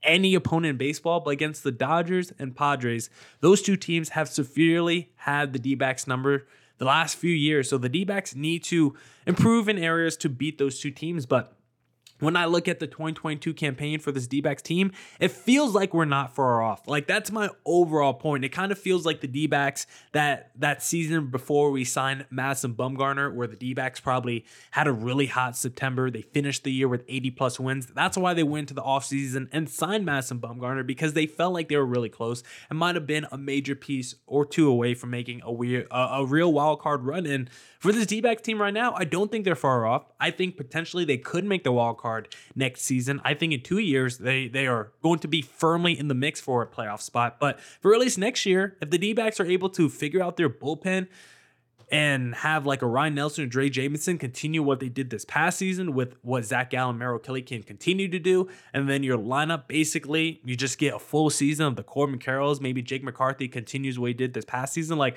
any 0.04 0.36
opponent 0.36 0.72
in 0.72 0.78
baseball, 0.78 1.19
but 1.19 1.31
against 1.31 1.63
the 1.63 1.72
Dodgers 1.72 2.31
and 2.40 2.56
Padres, 2.56 3.10
those 3.42 3.62
two 3.62 3.75
teams 3.75 4.10
have 4.10 4.30
severely 4.30 5.12
had 5.18 5.54
the 5.54 5.60
D 5.60 5.75
backs 5.75 6.07
number 6.07 6.48
the 6.78 6.86
last 6.86 7.18
few 7.18 7.34
years. 7.34 7.69
So 7.69 7.78
the 7.78 7.90
D 7.90 8.04
backs 8.06 8.36
need 8.36 8.64
to 8.66 8.96
improve 9.26 9.68
in 9.68 9.78
areas 9.78 10.16
to 10.18 10.30
beat 10.30 10.57
those 10.57 10.80
two 10.80 10.92
teams. 10.92 11.26
But 11.26 11.56
when 12.19 12.36
I 12.36 12.45
look 12.45 12.68
at 12.68 12.80
the 12.80 12.88
2022 12.88 13.54
campaign 13.54 14.00
for 14.00 14.12
this 14.12 14.28
D 14.28 14.42
backs 14.42 14.62
team, 14.62 14.92
it 15.19 15.31
feels 15.31 15.74
like 15.74 15.94
we're 15.94 16.06
not 16.06 16.36
far 16.36 16.62
off. 16.62 16.88
Like 16.88 17.07
that's 17.07 17.31
my 17.31 17.50
overall 17.66 18.14
point. 18.14 18.44
It 18.44 18.50
kind 18.50 18.71
of 18.71 18.80
feels 18.80 19.06
like 19.06 19.21
the 19.21 19.28
D 19.28 19.47
backs 19.47 19.88
that 20.14 20.52
that 20.56 20.81
season 20.81 21.28
before 21.28 21.71
we 21.71 21.83
signed 21.83 22.26
Madison 22.30 22.74
Bumgarner, 22.74 23.33
where 23.33 23.47
the 23.47 23.56
D 23.56 23.74
backs 23.74 24.00
probably 24.00 24.45
had 24.71 24.88
a 24.88 24.92
really 24.92 25.28
hot 25.28 25.56
September. 25.56 26.09
They 26.09 26.21
finished 26.21 26.64
the 26.64 26.71
year 26.71 26.88
with 26.88 27.04
80 27.07 27.31
plus 27.31 27.59
wins. 27.59 27.88
That's 27.88 28.18
why 28.18 28.33
they 28.33 28.44
went 28.44 28.68
to 28.69 28.74
the 28.74 28.81
offseason 28.81 29.47
and 29.52 29.69
signed 29.69 30.06
Madison 30.06 30.40
Bumgarner 30.40 30.86
because 30.86 31.14
they 31.14 31.28
felt 31.28 31.54
like 31.54 31.69
they 31.69 31.78
were 31.78 31.86
really 31.86 32.09
close 32.09 32.44
and 32.69 32.80
might 32.80 32.95
have 32.95 33.07
been 33.07 33.28
a 33.31 33.38
major 33.38 33.76
piece 33.76 34.16
or 34.26 34.45
two 34.45 34.68
away 34.69 34.94
from 34.94 35.09
making 35.09 35.42
a 35.44 35.52
weird, 35.52 35.88
a, 35.92 36.26
real 36.26 36.52
wild 36.52 36.80
card 36.80 37.04
run. 37.04 37.26
And 37.26 37.50
for 37.80 37.92
this 37.92 38.06
D 38.06 38.21
backs 38.21 38.42
team 38.42 38.62
right 38.62 38.74
now, 38.74 38.94
I 38.94 39.04
don't 39.04 39.31
think 39.31 39.45
they're 39.45 39.56
far 39.56 39.86
off. 39.86 40.06
I 40.19 40.31
think 40.31 40.57
potentially 40.57 41.06
they 41.06 41.18
could 41.18 41.45
make 41.45 41.64
the 41.64 41.71
wild 41.71 41.97
card 41.97 42.06
next 42.56 42.81
season. 42.81 43.21
I 43.23 43.33
think 43.33 43.54
in 43.54 43.61
two 43.61 43.80
years 43.80 44.18
they 44.18 44.47
they 44.47 44.68
are 44.68 44.92
going 45.02 45.19
to 45.19 45.28
be 45.28 45.42
firmly 45.42 45.97
in 45.97 46.07
the 46.07 46.16
mix 46.16 46.40
for 46.40 46.61
a 46.61 46.68
playoff 46.68 47.02
spot. 47.02 47.40
But 47.40 47.59
for 47.81 47.94
at 47.94 47.99
least 47.99 48.18
next 48.18 48.45
year, 48.45 48.78
if 48.81 48.90
the 48.90 48.97
D 48.97 49.14
backs 49.14 49.40
are 49.40 49.45
able 49.45 49.69
to 49.71 49.90
figure 49.90 50.21
out 50.21 50.37
their 50.37 50.49
bullpen 50.49 51.07
and 51.90 52.35
have 52.35 52.66
like 52.66 52.81
a 52.81 52.85
Ryan 52.85 53.16
Nelson 53.16 53.44
and 53.45 53.52
Drey 53.52 53.71
Jameson 53.71 54.18
continue 54.18 54.61
what 54.61 54.80
they 54.80 54.90
did 54.90 55.09
this 55.09 55.23
past 55.23 55.57
season 55.57 55.94
with 55.94 56.16
what 56.21 56.44
Zach 56.44 56.69
Gallen, 56.69 56.97
Merrill 56.97 57.19
Kelly 57.19 57.42
can 57.42 57.64
continue 57.64 58.09
to 58.09 58.19
do. 58.19 58.49
And 58.73 58.90
then 58.90 59.04
your 59.04 59.18
lineup, 59.18 59.68
basically, 59.68 60.42
you 60.44 60.57
just 60.57 60.80
get 60.80 60.94
a 60.94 60.99
full 60.99 61.30
season 61.30 61.66
of 61.66 61.76
the 61.78 61.83
Corbin 61.83 62.19
Carrolls. 62.19 62.59
Maybe 62.59 62.81
Jake 62.81 63.04
McCarthy 63.04 63.47
continues 63.47 63.97
what 63.97 64.07
he 64.07 64.14
did 64.14 64.33
this 64.33 64.44
past 64.44 64.73
season. 64.73 64.97
Like 64.97 65.16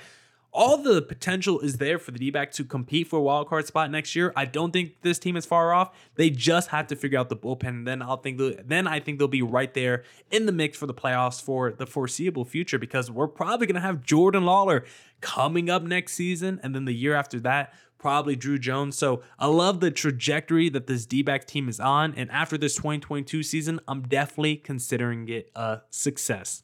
all 0.52 0.78
the 0.78 1.00
potential 1.00 1.60
is 1.60 1.76
there 1.76 1.98
for 1.98 2.10
the 2.10 2.18
D-back 2.18 2.50
to 2.52 2.64
compete 2.64 3.06
for 3.06 3.18
a 3.18 3.22
wild 3.22 3.48
card 3.48 3.66
spot 3.66 3.90
next 3.90 4.16
year. 4.16 4.32
I 4.34 4.44
don't 4.44 4.72
think 4.72 5.00
this 5.02 5.18
team 5.18 5.36
is 5.36 5.46
far 5.46 5.72
off. 5.72 5.94
They 6.16 6.30
just 6.30 6.70
have 6.70 6.88
to 6.88 6.96
figure 6.96 7.18
out 7.18 7.28
the 7.28 7.36
bullpen, 7.36 7.68
and 7.68 7.86
then 7.86 8.02
I'll 8.02 8.16
think 8.16 8.40
then 8.66 8.86
I 8.86 9.00
think 9.00 9.18
they'll 9.18 9.28
be 9.28 9.42
right 9.42 9.72
there 9.72 10.04
in 10.30 10.46
the 10.46 10.52
mix 10.52 10.76
for 10.76 10.86
the 10.86 10.94
playoffs 10.94 11.40
for 11.40 11.72
the 11.72 11.86
foreseeable 11.86 12.44
future 12.44 12.78
because 12.78 13.10
we're 13.10 13.28
probably 13.28 13.66
gonna 13.66 13.80
have 13.80 14.02
Jordan 14.02 14.44
Lawler 14.44 14.84
coming 15.20 15.70
up 15.70 15.82
next 15.82 16.14
season, 16.14 16.58
and 16.62 16.74
then 16.74 16.84
the 16.84 16.94
year 16.94 17.14
after 17.14 17.38
that, 17.40 17.72
probably 17.98 18.34
Drew 18.34 18.58
Jones. 18.58 18.96
So 18.96 19.22
I 19.38 19.46
love 19.46 19.80
the 19.80 19.90
trajectory 19.90 20.68
that 20.70 20.86
this 20.86 21.06
D-back 21.06 21.46
team 21.46 21.68
is 21.68 21.78
on, 21.78 22.14
and 22.16 22.30
after 22.30 22.58
this 22.58 22.74
2022 22.74 23.42
season, 23.42 23.78
I'm 23.86 24.02
definitely 24.02 24.56
considering 24.56 25.28
it 25.28 25.50
a 25.54 25.82
success. 25.90 26.62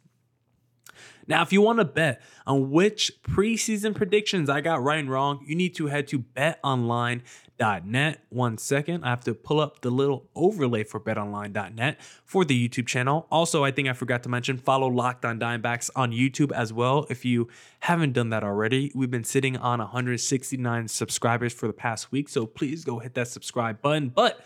Now, 1.28 1.42
if 1.42 1.52
you 1.52 1.60
want 1.60 1.80
to 1.80 1.84
bet 1.84 2.22
on 2.46 2.70
which 2.70 3.12
preseason 3.22 3.94
predictions 3.94 4.48
I 4.48 4.60
got 4.60 4.82
right 4.82 4.98
and 4.98 5.10
wrong, 5.10 5.44
you 5.46 5.56
need 5.56 5.74
to 5.76 5.86
head 5.86 6.06
to 6.08 6.20
betonline.net. 6.20 8.20
One 8.28 8.58
second, 8.58 9.04
I 9.04 9.10
have 9.10 9.24
to 9.24 9.34
pull 9.34 9.60
up 9.60 9.80
the 9.80 9.90
little 9.90 10.28
overlay 10.34 10.84
for 10.84 11.00
betonline.net 11.00 12.00
for 12.24 12.44
the 12.44 12.68
YouTube 12.68 12.86
channel. 12.86 13.26
Also, 13.30 13.64
I 13.64 13.70
think 13.70 13.88
I 13.88 13.92
forgot 13.92 14.22
to 14.24 14.28
mention 14.28 14.58
follow 14.58 14.86
Locked 14.86 15.24
On 15.24 15.40
Diamondbacks 15.40 15.90
on 15.96 16.12
YouTube 16.12 16.52
as 16.52 16.72
well. 16.72 17.06
If 17.10 17.24
you 17.24 17.48
haven't 17.80 18.12
done 18.12 18.30
that 18.30 18.44
already, 18.44 18.92
we've 18.94 19.10
been 19.10 19.24
sitting 19.24 19.56
on 19.56 19.80
169 19.80 20.88
subscribers 20.88 21.52
for 21.52 21.66
the 21.66 21.72
past 21.72 22.12
week, 22.12 22.28
so 22.28 22.46
please 22.46 22.84
go 22.84 23.00
hit 23.00 23.14
that 23.14 23.28
subscribe 23.28 23.82
button. 23.82 24.10
But 24.10 24.40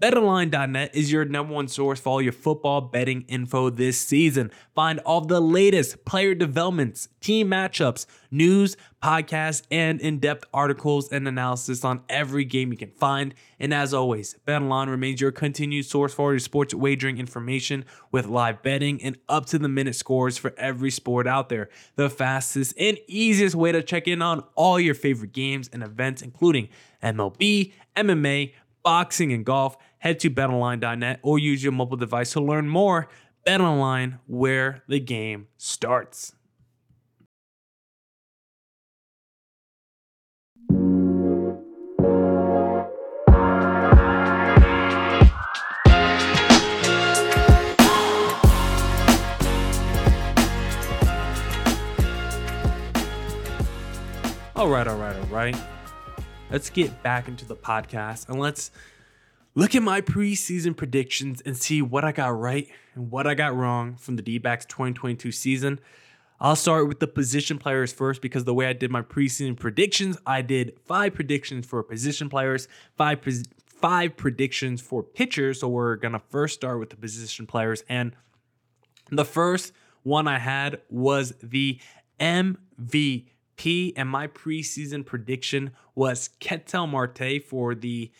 BetOnline.net 0.00 0.94
is 0.94 1.10
your 1.10 1.24
number 1.24 1.54
one 1.54 1.68
source 1.68 1.98
for 1.98 2.10
all 2.10 2.20
your 2.20 2.30
football 2.30 2.82
betting 2.82 3.24
info 3.28 3.70
this 3.70 3.98
season. 3.98 4.50
Find 4.74 4.98
all 5.00 5.22
the 5.22 5.40
latest 5.40 6.04
player 6.04 6.34
developments, 6.34 7.08
team 7.22 7.48
matchups, 7.48 8.04
news, 8.30 8.76
podcasts, 9.02 9.62
and 9.70 9.98
in 10.02 10.18
depth 10.18 10.44
articles 10.52 11.10
and 11.10 11.26
analysis 11.26 11.82
on 11.82 12.02
every 12.10 12.44
game 12.44 12.72
you 12.72 12.76
can 12.76 12.90
find. 12.90 13.34
And 13.58 13.72
as 13.72 13.94
always, 13.94 14.36
BetOnline 14.46 14.88
remains 14.88 15.22
your 15.22 15.32
continued 15.32 15.86
source 15.86 16.12
for 16.12 16.26
all 16.26 16.32
your 16.32 16.40
sports 16.40 16.74
wagering 16.74 17.16
information 17.16 17.86
with 18.12 18.26
live 18.26 18.62
betting 18.62 19.02
and 19.02 19.16
up 19.30 19.46
to 19.46 19.58
the 19.58 19.68
minute 19.68 19.96
scores 19.96 20.36
for 20.36 20.52
every 20.58 20.90
sport 20.90 21.26
out 21.26 21.48
there. 21.48 21.70
The 21.94 22.10
fastest 22.10 22.74
and 22.78 22.98
easiest 23.06 23.54
way 23.54 23.72
to 23.72 23.82
check 23.82 24.06
in 24.06 24.20
on 24.20 24.44
all 24.56 24.78
your 24.78 24.94
favorite 24.94 25.32
games 25.32 25.70
and 25.72 25.82
events, 25.82 26.20
including 26.20 26.68
MLB, 27.02 27.72
MMA, 27.96 28.52
boxing, 28.86 29.32
and 29.32 29.44
golf, 29.44 29.76
head 29.98 30.20
to 30.20 30.30
betonline.net 30.30 31.18
or 31.24 31.40
use 31.40 31.60
your 31.60 31.72
mobile 31.72 31.96
device 31.96 32.34
to 32.34 32.40
learn 32.40 32.68
more. 32.68 33.08
BetOnline, 33.44 34.20
where 34.28 34.84
the 34.86 35.00
game 35.00 35.48
starts. 35.56 36.36
All 54.54 54.68
right, 54.68 54.86
all 54.86 54.96
right, 54.96 55.16
all 55.16 55.26
right. 55.26 55.75
Let's 56.56 56.70
get 56.70 57.02
back 57.02 57.28
into 57.28 57.44
the 57.44 57.54
podcast 57.54 58.30
and 58.30 58.40
let's 58.40 58.70
look 59.54 59.74
at 59.74 59.82
my 59.82 60.00
preseason 60.00 60.74
predictions 60.74 61.42
and 61.42 61.54
see 61.54 61.82
what 61.82 62.02
I 62.02 62.12
got 62.12 62.28
right 62.28 62.66
and 62.94 63.10
what 63.10 63.26
I 63.26 63.34
got 63.34 63.54
wrong 63.54 63.96
from 63.96 64.16
the 64.16 64.22
D 64.22 64.38
backs 64.38 64.64
2022 64.64 65.32
season. 65.32 65.78
I'll 66.40 66.56
start 66.56 66.88
with 66.88 66.98
the 66.98 67.08
position 67.08 67.58
players 67.58 67.92
first 67.92 68.22
because 68.22 68.44
the 68.44 68.54
way 68.54 68.64
I 68.64 68.72
did 68.72 68.90
my 68.90 69.02
preseason 69.02 69.54
predictions, 69.54 70.16
I 70.24 70.40
did 70.40 70.78
five 70.86 71.12
predictions 71.12 71.66
for 71.66 71.82
position 71.82 72.30
players, 72.30 72.68
five 72.96 73.18
five 73.66 74.16
predictions 74.16 74.80
for 74.80 75.02
pitchers. 75.02 75.60
So 75.60 75.68
we're 75.68 75.96
gonna 75.96 76.22
first 76.30 76.54
start 76.54 76.80
with 76.80 76.88
the 76.88 76.96
position 76.96 77.46
players, 77.46 77.84
and 77.86 78.16
the 79.10 79.26
first 79.26 79.74
one 80.04 80.26
I 80.26 80.38
had 80.38 80.80
was 80.88 81.34
the 81.42 81.78
MVP 82.18 83.26
P 83.56 83.92
and 83.96 84.08
my 84.08 84.26
preseason 84.26 85.04
prediction 85.04 85.70
was 85.94 86.30
Ketel 86.40 86.86
Marte 86.86 87.42
for 87.46 87.74
the 87.74 88.10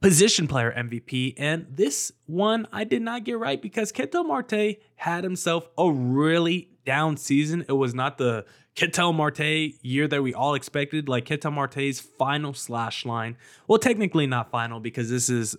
position 0.00 0.46
player 0.46 0.72
MVP. 0.76 1.34
And 1.36 1.66
this 1.70 2.12
one 2.26 2.66
I 2.72 2.84
did 2.84 3.02
not 3.02 3.24
get 3.24 3.38
right 3.38 3.60
because 3.60 3.92
Ketel 3.92 4.24
Marte 4.24 4.76
had 4.96 5.24
himself 5.24 5.68
a 5.76 5.90
really 5.90 6.70
down 6.84 7.16
season. 7.16 7.64
It 7.68 7.72
was 7.72 7.94
not 7.94 8.18
the 8.18 8.44
Ketel 8.74 9.12
Marte 9.12 9.74
year 9.82 10.06
that 10.06 10.22
we 10.22 10.32
all 10.32 10.54
expected. 10.54 11.08
Like 11.08 11.24
Ketel 11.24 11.50
Marte's 11.50 12.00
final 12.00 12.54
slash 12.54 13.04
line. 13.04 13.36
Well, 13.66 13.78
technically 13.78 14.26
not 14.26 14.50
final 14.50 14.80
because 14.80 15.10
this 15.10 15.28
is 15.28 15.56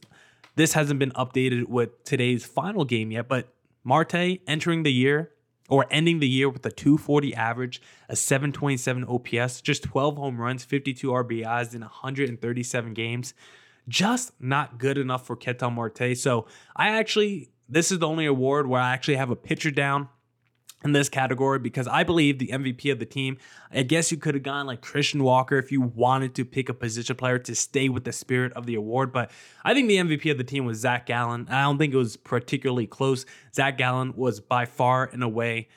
this 0.55 0.73
hasn't 0.73 0.99
been 0.99 1.11
updated 1.11 1.67
with 1.67 2.03
today's 2.03 2.45
final 2.45 2.85
game 2.85 3.11
yet, 3.11 3.27
but 3.27 3.53
Marte 3.83 4.39
entering 4.47 4.83
the 4.83 4.91
year 4.91 5.31
or 5.69 5.85
ending 5.89 6.19
the 6.19 6.27
year 6.27 6.49
with 6.49 6.65
a 6.65 6.71
240 6.71 7.33
average, 7.35 7.81
a 8.09 8.15
727 8.15 9.05
OPS, 9.05 9.61
just 9.61 9.83
12 9.83 10.17
home 10.17 10.41
runs, 10.41 10.65
52 10.65 11.07
RBIs 11.09 11.73
in 11.73 11.81
137 11.81 12.93
games. 12.93 13.33
Just 13.87 14.33
not 14.39 14.77
good 14.77 14.97
enough 14.97 15.25
for 15.25 15.35
Ketel 15.35 15.71
Marte. 15.71 16.17
So 16.17 16.45
I 16.75 16.89
actually, 16.89 17.51
this 17.67 17.91
is 17.91 17.99
the 17.99 18.07
only 18.07 18.25
award 18.25 18.67
where 18.67 18.81
I 18.81 18.93
actually 18.93 19.15
have 19.15 19.29
a 19.29 19.35
pitcher 19.35 19.71
down 19.71 20.09
in 20.83 20.93
this 20.93 21.09
category 21.09 21.59
because 21.59 21.87
I 21.87 22.03
believe 22.03 22.39
the 22.39 22.49
MVP 22.49 22.91
of 22.91 22.99
the 22.99 23.05
team. 23.05 23.37
I 23.71 23.83
guess 23.83 24.11
you 24.11 24.17
could 24.17 24.35
have 24.35 24.43
gone 24.43 24.65
like 24.65 24.81
Christian 24.81 25.23
Walker 25.23 25.57
if 25.57 25.71
you 25.71 25.81
wanted 25.81 26.35
to 26.35 26.45
pick 26.45 26.69
a 26.69 26.73
position 26.73 27.15
player 27.15 27.39
to 27.39 27.55
stay 27.55 27.89
with 27.89 28.05
the 28.05 28.13
spirit 28.13 28.53
of 28.53 28.65
the 28.65 28.75
award. 28.75 29.11
But 29.11 29.31
I 29.63 29.73
think 29.73 29.87
the 29.87 29.97
MVP 29.97 30.31
of 30.31 30.37
the 30.37 30.43
team 30.43 30.65
was 30.65 30.79
Zach 30.79 31.05
Gallen. 31.05 31.47
I 31.49 31.63
don't 31.63 31.77
think 31.77 31.93
it 31.93 31.97
was 31.97 32.15
particularly 32.17 32.87
close. 32.87 33.25
Zach 33.53 33.77
Gallen 33.77 34.13
was 34.15 34.39
by 34.39 34.65
far 34.65 35.09
and 35.11 35.23
away 35.23 35.67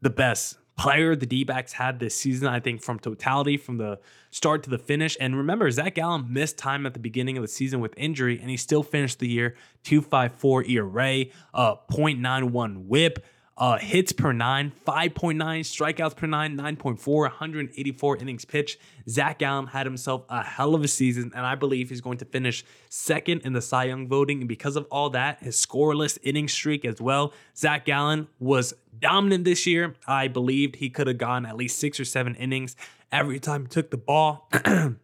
the 0.00 0.10
best 0.10 0.58
player 0.76 1.16
the 1.16 1.26
D 1.26 1.42
backs 1.42 1.72
had 1.72 1.98
this 1.98 2.14
season, 2.14 2.46
I 2.46 2.60
think, 2.60 2.82
from 2.82 3.00
totality, 3.00 3.56
from 3.56 3.78
the 3.78 3.98
start 4.30 4.62
to 4.62 4.70
the 4.70 4.78
finish. 4.78 5.16
And 5.20 5.36
remember, 5.36 5.68
Zach 5.70 5.96
Gallen 5.96 6.32
missed 6.32 6.56
time 6.56 6.86
at 6.86 6.94
the 6.94 7.00
beginning 7.00 7.36
of 7.36 7.42
the 7.42 7.48
season 7.48 7.80
with 7.80 7.94
injury, 7.96 8.38
and 8.40 8.48
he 8.48 8.56
still 8.56 8.84
finished 8.84 9.18
the 9.18 9.28
year 9.28 9.56
254 9.82 10.64
ERA, 10.64 11.24
uh, 11.52 11.74
0.91 11.90 12.86
whip 12.86 13.24
uh, 13.58 13.76
hits 13.76 14.12
per 14.12 14.32
nine, 14.32 14.72
5.9, 14.86 15.36
strikeouts 15.36 16.16
per 16.16 16.28
nine, 16.28 16.56
9.4, 16.56 17.06
184 17.06 18.16
innings 18.18 18.44
pitched. 18.44 18.78
Zach 19.08 19.40
Gallen 19.40 19.66
had 19.66 19.84
himself 19.84 20.24
a 20.28 20.44
hell 20.44 20.76
of 20.76 20.84
a 20.84 20.88
season, 20.88 21.32
and 21.34 21.44
I 21.44 21.56
believe 21.56 21.88
he's 21.88 22.00
going 22.00 22.18
to 22.18 22.24
finish 22.24 22.64
second 22.88 23.42
in 23.42 23.54
the 23.54 23.60
Cy 23.60 23.84
Young 23.84 24.06
voting. 24.06 24.38
And 24.38 24.48
because 24.48 24.76
of 24.76 24.86
all 24.92 25.10
that, 25.10 25.42
his 25.42 25.56
scoreless 25.56 26.18
inning 26.22 26.46
streak 26.46 26.84
as 26.84 27.00
well, 27.00 27.32
Zach 27.56 27.84
Gallen 27.84 28.28
was 28.38 28.74
dominant 28.96 29.44
this 29.44 29.66
year. 29.66 29.96
I 30.06 30.28
believed 30.28 30.76
he 30.76 30.88
could 30.88 31.08
have 31.08 31.18
gone 31.18 31.44
at 31.44 31.56
least 31.56 31.80
six 31.80 31.98
or 31.98 32.04
seven 32.04 32.36
innings 32.36 32.76
every 33.10 33.40
time 33.40 33.62
he 33.62 33.68
took 33.68 33.90
the 33.90 33.96
ball. 33.96 34.48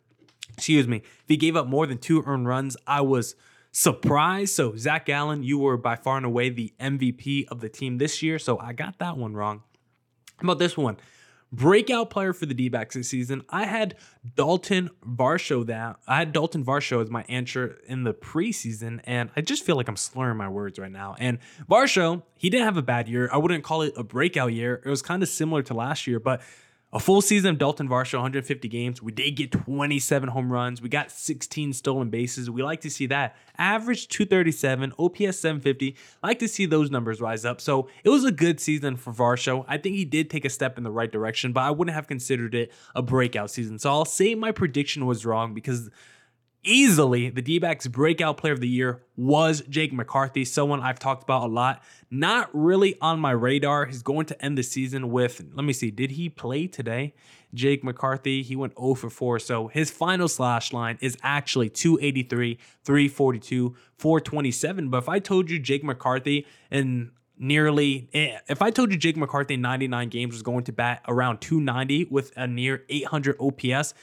Excuse 0.57 0.87
me. 0.87 0.99
If 0.99 1.25
he 1.27 1.37
gave 1.37 1.57
up 1.57 1.67
more 1.67 1.89
than 1.89 1.99
two 1.99 2.23
earned 2.25 2.47
runs, 2.47 2.77
I 2.87 3.01
was 3.01 3.35
surprise. 3.75 4.54
So, 4.54 4.76
Zach 4.76 5.04
Gallen, 5.04 5.43
you 5.43 5.59
were 5.59 5.76
by 5.76 5.97
far 5.97 6.16
and 6.16 6.25
away 6.25 6.49
the 6.49 6.73
MVP 6.81 7.49
of 7.49 7.61
the 7.61 7.69
team 7.69 7.99
this 7.99 8.23
year. 8.23 8.38
So, 8.38 8.59
I 8.59 8.73
got 8.73 8.99
that 9.00 9.19
one 9.19 9.35
wrong. 9.35 9.62
How 10.38 10.45
about 10.45 10.59
this 10.59 10.76
one? 10.76 10.97
Breakout 11.52 12.11
player 12.11 12.33
for 12.33 12.47
the 12.47 12.54
D 12.54 12.69
backs 12.69 12.95
this 12.95 13.09
season. 13.09 13.43
I 13.49 13.66
had 13.66 13.97
Dalton 14.35 14.90
Varsho 15.07 15.64
that 15.66 15.97
I 16.07 16.19
had 16.19 16.33
Dalton 16.33 16.64
Varsho 16.64 17.00
as 17.00 17.11
my 17.11 17.25
answer 17.28 17.78
in 17.87 18.02
the 18.02 18.12
preseason, 18.12 19.00
and 19.04 19.31
I 19.37 19.40
just 19.40 19.64
feel 19.64 19.76
like 19.76 19.88
I'm 19.88 19.97
slurring 19.97 20.37
my 20.37 20.49
words 20.49 20.81
right 20.81 20.90
now. 20.90 21.14
And 21.19 21.38
Varsho, 21.71 22.23
he 22.37 22.50
didn't 22.50 22.64
have 22.64 22.76
a 22.76 22.83
bad 22.83 23.09
year. 23.09 23.28
I 23.33 23.37
wouldn't 23.37 23.62
call 23.62 23.83
it 23.83 23.93
a 23.97 24.02
breakout 24.02 24.52
year. 24.52 24.83
It 24.85 24.88
was 24.88 25.02
kind 25.02 25.23
of 25.23 25.28
similar 25.28 25.62
to 25.62 25.75
last 25.75 26.09
year, 26.09 26.19
but 26.19 26.43
a 26.95 27.01
full 27.01 27.21
season 27.21 27.51
of 27.51 27.59
Dalton 27.59 27.89
Varsho, 27.89 28.15
150 28.15 28.69
games. 28.69 29.03
We 29.03 29.11
did 29.11 29.33
get 29.33 29.51
27 29.51 30.29
home 30.29 30.51
runs. 30.51 30.81
We 30.81 30.89
got 30.89 31.11
16 31.11 31.73
stolen 31.73 32.09
bases. 32.09 32.49
We 32.49 32.63
like 32.63 32.83
to 32.83 32.91
see 32.91 33.07
that. 33.07 33.37
Average 33.59 34.07
237, 34.09 34.93
OPS 34.97 35.41
750. 35.41 35.97
Like 36.23 36.39
to 36.39 36.47
see 36.47 36.67
those 36.67 36.93
numbers 36.93 37.21
rise 37.21 37.45
up. 37.45 37.61
So 37.61 37.89
it 38.05 38.11
was 38.11 38.25
a 38.25 38.31
good 38.31 38.61
season 38.61 38.97
for 38.97 39.13
Varsho. 39.13 39.65
I 39.67 39.77
think 39.77 39.97
he 39.97 40.05
did 40.05 40.31
take 40.31 40.45
a 40.45 40.51
step 40.51 40.79
in 40.79 40.85
the 40.85 40.91
right 40.93 41.11
direction, 41.11 41.53
but 41.53 41.63
I 41.63 41.73
wouldn't 41.73 41.97
have 41.97 42.07
considered 42.07 42.55
it 42.55 42.71
a 42.95 43.03
breakout 43.03 43.51
season. 43.51 43.81
So 43.81 43.91
I'll 43.91 44.05
say 44.05 44.37
my 44.37 44.53
prediction 44.53 45.05
was 45.05 45.27
wrong 45.27 45.53
because 45.53 45.91
easily 46.64 47.30
the 47.30 47.42
D 47.42 47.59
backs 47.59 47.87
breakout 47.87 48.37
player 48.37 48.52
of 48.52 48.61
the 48.61 48.68
year 48.68 49.02
was 49.16 49.62
Jake 49.68 49.92
McCarthy, 49.92 50.44
someone 50.44 50.80
I've 50.80 50.99
talked 50.99 51.23
about 51.23 51.44
a 51.44 51.47
lot. 51.47 51.83
Not 52.11 52.50
really 52.52 52.97
on 53.00 53.21
my 53.21 53.30
radar. 53.30 53.87
He's 53.87 54.02
going 54.02 54.26
to 54.26 54.44
end 54.44 54.59
the 54.59 54.62
season 54.62 55.11
with, 55.11 55.42
let 55.54 55.64
me 55.64 55.73
see, 55.73 55.90
did 55.90 56.12
he 56.12 56.28
play 56.28 56.66
today? 56.66 57.14
Jake 57.52 57.85
McCarthy, 57.85 58.42
he 58.42 58.56
went 58.56 58.76
0 58.78 58.94
for 58.94 59.11
4. 59.11 59.38
So 59.38 59.68
his 59.68 59.90
final 59.90 60.26
slash 60.26 60.73
line 60.73 60.99
is 61.00 61.16
actually 61.23 61.71
283, 61.71 62.59
342, 62.85 63.76
427. 63.97 64.90
But 64.90 64.99
if 64.99 65.09
I 65.09 65.18
told 65.21 65.50
you 65.50 65.59
Jake 65.59 65.85
McCarthy 65.85 66.47
and 66.71 67.11
nearly 67.38 68.09
eh, 68.12 68.38
if 68.49 68.62
I 68.62 68.71
told 68.71 68.90
you 68.92 68.99
Jake 68.99 69.16
McCarthy 69.16 69.54
in 69.54 69.61
99 69.61 70.09
games 70.09 70.35
was 70.35 70.42
going 70.42 70.64
to 70.64 70.73
bat 70.73 71.02
around 71.09 71.40
290 71.40 72.06
with 72.06 72.33
a 72.37 72.47
near 72.47 72.85
800 72.88 73.37
OPS, 73.40 73.94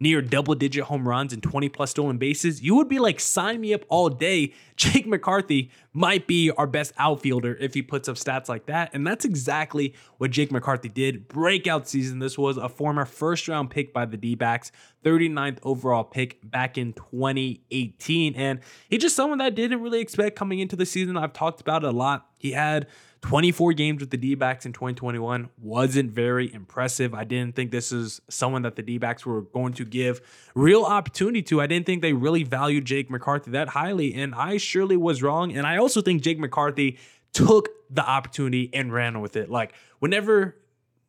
near 0.00 0.22
double 0.22 0.54
digit 0.54 0.84
home 0.84 1.08
runs 1.08 1.32
and 1.32 1.42
20 1.42 1.68
plus 1.68 1.90
stolen 1.90 2.18
bases, 2.18 2.62
you 2.62 2.74
would 2.76 2.88
be 2.88 2.98
like, 2.98 3.20
sign 3.20 3.60
me 3.60 3.74
up 3.74 3.84
all 3.88 4.08
day. 4.08 4.54
Jake 4.76 5.06
McCarthy 5.06 5.70
might 5.92 6.28
be 6.28 6.52
our 6.52 6.66
best 6.68 6.92
outfielder 6.98 7.56
if 7.56 7.74
he 7.74 7.82
puts 7.82 8.08
up 8.08 8.14
stats 8.14 8.48
like 8.48 8.66
that. 8.66 8.90
And 8.94 9.04
that's 9.04 9.24
exactly 9.24 9.94
what 10.18 10.30
Jake 10.30 10.52
McCarthy 10.52 10.88
did. 10.88 11.26
Breakout 11.26 11.88
season. 11.88 12.20
This 12.20 12.38
was 12.38 12.56
a 12.56 12.68
former 12.68 13.04
first 13.04 13.48
round 13.48 13.70
pick 13.70 13.92
by 13.92 14.06
the 14.06 14.16
D 14.16 14.36
backs, 14.36 14.70
39th 15.04 15.58
overall 15.64 16.04
pick 16.04 16.38
back 16.48 16.78
in 16.78 16.92
2018. 16.92 18.36
And 18.36 18.60
he's 18.88 19.02
just 19.02 19.16
someone 19.16 19.38
that 19.38 19.46
I 19.46 19.50
didn't 19.50 19.82
really 19.82 20.00
expect 20.00 20.36
coming 20.36 20.60
into 20.60 20.76
the 20.76 20.86
season. 20.86 21.16
I've 21.16 21.32
talked 21.32 21.60
about 21.60 21.82
it 21.82 21.88
a 21.88 21.92
lot. 21.92 22.28
He 22.38 22.52
had 22.52 22.86
24 23.22 23.72
games 23.72 24.00
with 24.00 24.10
the 24.10 24.16
D 24.16 24.34
backs 24.34 24.64
in 24.64 24.72
2021 24.72 25.48
wasn't 25.60 26.10
very 26.10 26.52
impressive. 26.52 27.14
I 27.14 27.24
didn't 27.24 27.56
think 27.56 27.70
this 27.70 27.90
is 27.90 28.20
someone 28.28 28.62
that 28.62 28.76
the 28.76 28.82
D 28.82 28.98
backs 28.98 29.26
were 29.26 29.42
going 29.42 29.72
to 29.74 29.84
give 29.84 30.20
real 30.54 30.84
opportunity 30.84 31.42
to. 31.42 31.60
I 31.60 31.66
didn't 31.66 31.86
think 31.86 32.02
they 32.02 32.12
really 32.12 32.44
valued 32.44 32.84
Jake 32.84 33.10
McCarthy 33.10 33.50
that 33.52 33.70
highly, 33.70 34.14
and 34.14 34.34
I 34.34 34.56
surely 34.56 34.96
was 34.96 35.22
wrong. 35.22 35.56
And 35.56 35.66
I 35.66 35.78
also 35.78 36.00
think 36.00 36.22
Jake 36.22 36.38
McCarthy 36.38 36.98
took 37.32 37.68
the 37.90 38.08
opportunity 38.08 38.70
and 38.72 38.92
ran 38.92 39.20
with 39.20 39.36
it. 39.36 39.50
Like, 39.50 39.72
whenever 39.98 40.56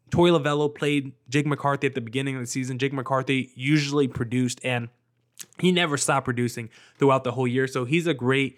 Torey 0.10 0.32
Lovullo 0.32 0.74
played 0.74 1.14
Jake 1.30 1.46
McCarthy 1.46 1.88
at 1.88 1.96
the 1.96 2.02
beginning 2.02 2.36
of 2.36 2.42
the 2.42 2.48
season, 2.48 2.80
Jake 2.80 2.94
McCarthy 2.94 3.52
usually 3.56 4.08
produced 4.08 4.60
and 4.64 4.90
he 5.60 5.72
never 5.72 5.98
stopped 5.98 6.26
producing 6.26 6.70
throughout 6.98 7.24
the 7.24 7.32
whole 7.32 7.48
year. 7.48 7.68
So 7.68 7.86
he's 7.86 8.08
a 8.08 8.14
great 8.14 8.58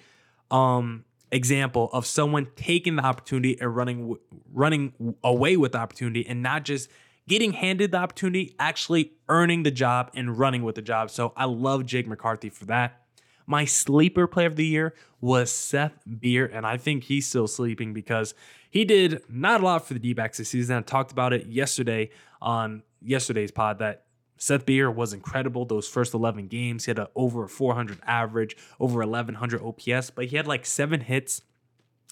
um 0.49 1.05
example 1.31 1.89
of 1.93 2.05
someone 2.05 2.47
taking 2.55 2.97
the 2.97 3.03
opportunity 3.03 3.59
and 3.59 3.75
running 3.75 4.15
running 4.51 5.15
away 5.23 5.57
with 5.57 5.71
the 5.71 5.77
opportunity 5.77 6.25
and 6.27 6.43
not 6.43 6.65
just 6.65 6.89
getting 7.27 7.53
handed 7.53 7.91
the 7.91 7.97
opportunity, 7.97 8.55
actually 8.59 9.13
earning 9.29 9.63
the 9.63 9.71
job 9.71 10.11
and 10.15 10.37
running 10.37 10.63
with 10.63 10.75
the 10.75 10.81
job. 10.81 11.09
So 11.09 11.33
I 11.37 11.45
love 11.45 11.85
Jake 11.85 12.07
McCarthy 12.07 12.49
for 12.49 12.65
that. 12.65 13.01
My 13.47 13.65
sleeper 13.65 14.27
player 14.27 14.47
of 14.47 14.55
the 14.55 14.65
year 14.65 14.93
was 15.19 15.51
Seth 15.51 15.93
Beer, 16.19 16.45
and 16.45 16.65
I 16.65 16.77
think 16.77 17.05
he's 17.05 17.27
still 17.27 17.47
sleeping 17.47 17.93
because 17.93 18.33
he 18.69 18.85
did 18.85 19.21
not 19.29 19.61
a 19.61 19.63
lot 19.63 19.87
for 19.87 19.93
the 19.93 19.99
D 19.99 20.13
backs 20.13 20.37
this 20.37 20.49
season. 20.49 20.77
I 20.77 20.81
talked 20.81 21.11
about 21.11 21.33
it 21.33 21.47
yesterday 21.47 22.09
on 22.41 22.83
yesterday's 23.01 23.51
pod 23.51 23.79
that 23.79 24.05
Seth 24.41 24.65
Beer 24.65 24.89
was 24.89 25.13
incredible 25.13 25.65
those 25.65 25.87
first 25.87 26.15
11 26.15 26.47
games. 26.47 26.85
He 26.85 26.89
had 26.89 26.97
a, 26.97 27.09
over 27.15 27.47
400 27.47 27.99
average, 28.07 28.57
over 28.79 28.97
1100 28.97 29.61
OPS, 29.61 30.09
but 30.09 30.25
he 30.25 30.35
had 30.35 30.47
like 30.47 30.65
seven 30.65 31.01
hits 31.01 31.43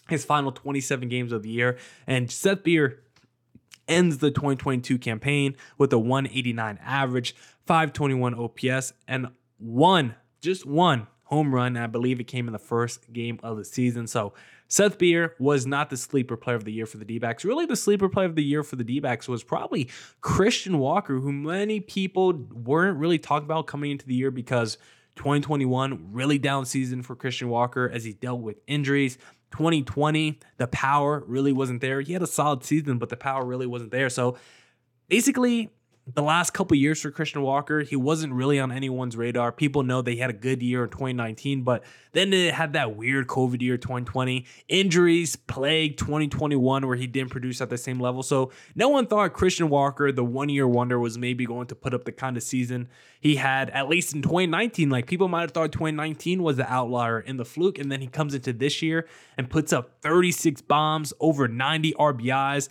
his 0.10 0.26
final 0.26 0.52
27 0.52 1.10
games 1.10 1.32
of 1.32 1.42
the 1.42 1.50
year. 1.50 1.80
And 2.06 2.30
Seth 2.30 2.62
Beer 2.62 3.02
ends 3.88 4.20
the 4.20 4.30
2022 4.30 5.00
campaign 5.00 5.56
with 5.80 5.92
a 5.92 5.98
189 5.98 6.78
average, 6.84 7.36
521 7.66 8.36
OPS, 8.36 8.94
and 9.08 9.30
one, 9.58 10.14
just 10.40 10.68
one 10.68 11.08
home 11.24 11.54
run. 11.54 11.78
I 11.78 11.88
believe 11.88 12.20
it 12.20 12.26
came 12.26 12.48
in 12.48 12.54
the 12.54 12.60
first 12.60 13.12
game 13.12 13.40
of 13.42 13.58
the 13.58 13.66
season. 13.66 14.06
So 14.06 14.34
Seth 14.70 15.00
Beer 15.00 15.36
was 15.40 15.66
not 15.66 15.90
the 15.90 15.98
sleeper 15.98 16.38
player 16.38 16.56
of 16.56 16.64
the 16.64 16.72
year 16.72 16.86
for 16.86 16.98
the 16.98 17.06
D 17.06 17.18
backs. 17.18 17.44
Really, 17.44 17.66
the 17.66 17.76
sleeper 17.76 18.08
player 18.08 18.28
of 18.28 18.36
the 18.36 18.44
year 18.44 18.64
for 18.64 18.76
the 18.76 18.84
D 18.84 19.00
backs 19.00 19.28
was 19.28 19.44
probably 19.44 19.90
Christian 20.22 20.78
Walker, 20.78 21.16
who 21.16 21.34
many 21.34 21.80
people 21.80 22.34
weren't 22.34 22.98
really 22.98 23.18
talking 23.18 23.46
about 23.46 23.66
coming 23.68 23.92
into 23.92 24.06
the 24.06 24.14
year 24.14 24.30
because 24.30 24.78
2021, 25.16 26.10
really 26.12 26.38
down 26.38 26.66
season 26.66 27.02
for 27.02 27.16
Christian 27.16 27.50
Walker 27.50 27.90
as 27.92 28.04
he 28.04 28.14
dealt 28.14 28.42
with 28.42 28.58
injuries. 28.68 29.18
2020, 29.52 30.40
the 30.58 30.68
power 30.68 31.24
really 31.26 31.52
wasn't 31.52 31.82
there. 31.82 32.02
He 32.02 32.14
had 32.14 32.22
a 32.22 32.28
solid 32.28 32.64
season, 32.64 33.00
but 33.00 33.10
the 33.10 33.18
power 33.18 33.44
really 33.44 33.66
wasn't 33.66 33.92
there. 33.92 34.10
So 34.10 34.38
basically, 35.08 35.72
the 36.14 36.24
last 36.24 36.52
couple 36.52 36.76
years 36.78 37.02
for 37.02 37.12
Christian 37.12 37.42
Walker, 37.42 37.82
he 37.82 37.96
wasn't 37.96 38.34
really 38.34 38.60
on 38.60 38.72
anyone's 38.72 39.16
radar. 39.16 39.52
People 39.52 39.84
know 39.84 40.02
they 40.02 40.16
had 40.16 40.30
a 40.30 40.34
good 40.34 40.62
year 40.62 40.84
in 40.84 40.90
2019, 40.90 41.64
but 41.64 41.84
then 42.14 42.34
it 42.34 42.54
had 42.54 42.74
that 42.74 42.96
weird 42.96 43.28
COVID 43.28 43.62
year 43.62 43.78
2020. 43.78 44.46
Injuries 44.68 45.36
plagued 45.36 46.00
2021 46.00 46.88
where 46.88 46.96
he 46.96 47.08
didn't 47.08 47.30
produce 47.32 47.62
at 47.62 47.70
the 47.70 47.78
same 47.78 48.00
level. 48.00 48.24
So 48.24 48.52
no 48.76 48.90
one 48.90 49.08
thought 49.08 49.34
Christian 49.34 49.70
Walker, 49.70 50.12
the 50.12 50.24
one 50.24 50.50
year 50.50 50.68
wonder, 50.68 51.00
was 51.00 51.18
maybe 51.18 51.46
going 51.46 51.68
to 51.68 51.76
put 51.76 51.94
up 51.94 52.06
the 52.06 52.12
kind 52.12 52.38
of 52.38 52.44
season 52.44 52.88
he 53.20 53.36
had 53.36 53.70
at 53.72 53.90
least 53.90 54.16
in 54.16 54.22
2019. 54.22 54.90
Like 54.90 55.06
people 55.06 55.28
might 55.28 55.42
have 55.42 55.52
thought 55.52 55.72
2019 55.72 56.42
was 56.42 56.58
the 56.58 56.72
outlier 56.72 57.20
in 57.20 57.38
the 57.38 57.46
fluke, 57.46 57.78
and 57.78 57.92
then 57.92 58.02
he 58.02 58.08
comes 58.08 58.34
into 58.34 58.54
this 58.54 58.82
year 58.82 59.08
and 59.38 59.50
puts 59.50 59.74
up 59.74 60.02
36 60.02 60.62
bombs, 60.62 61.14
over 61.20 61.48
90 61.48 61.94
RBIs, 61.94 62.70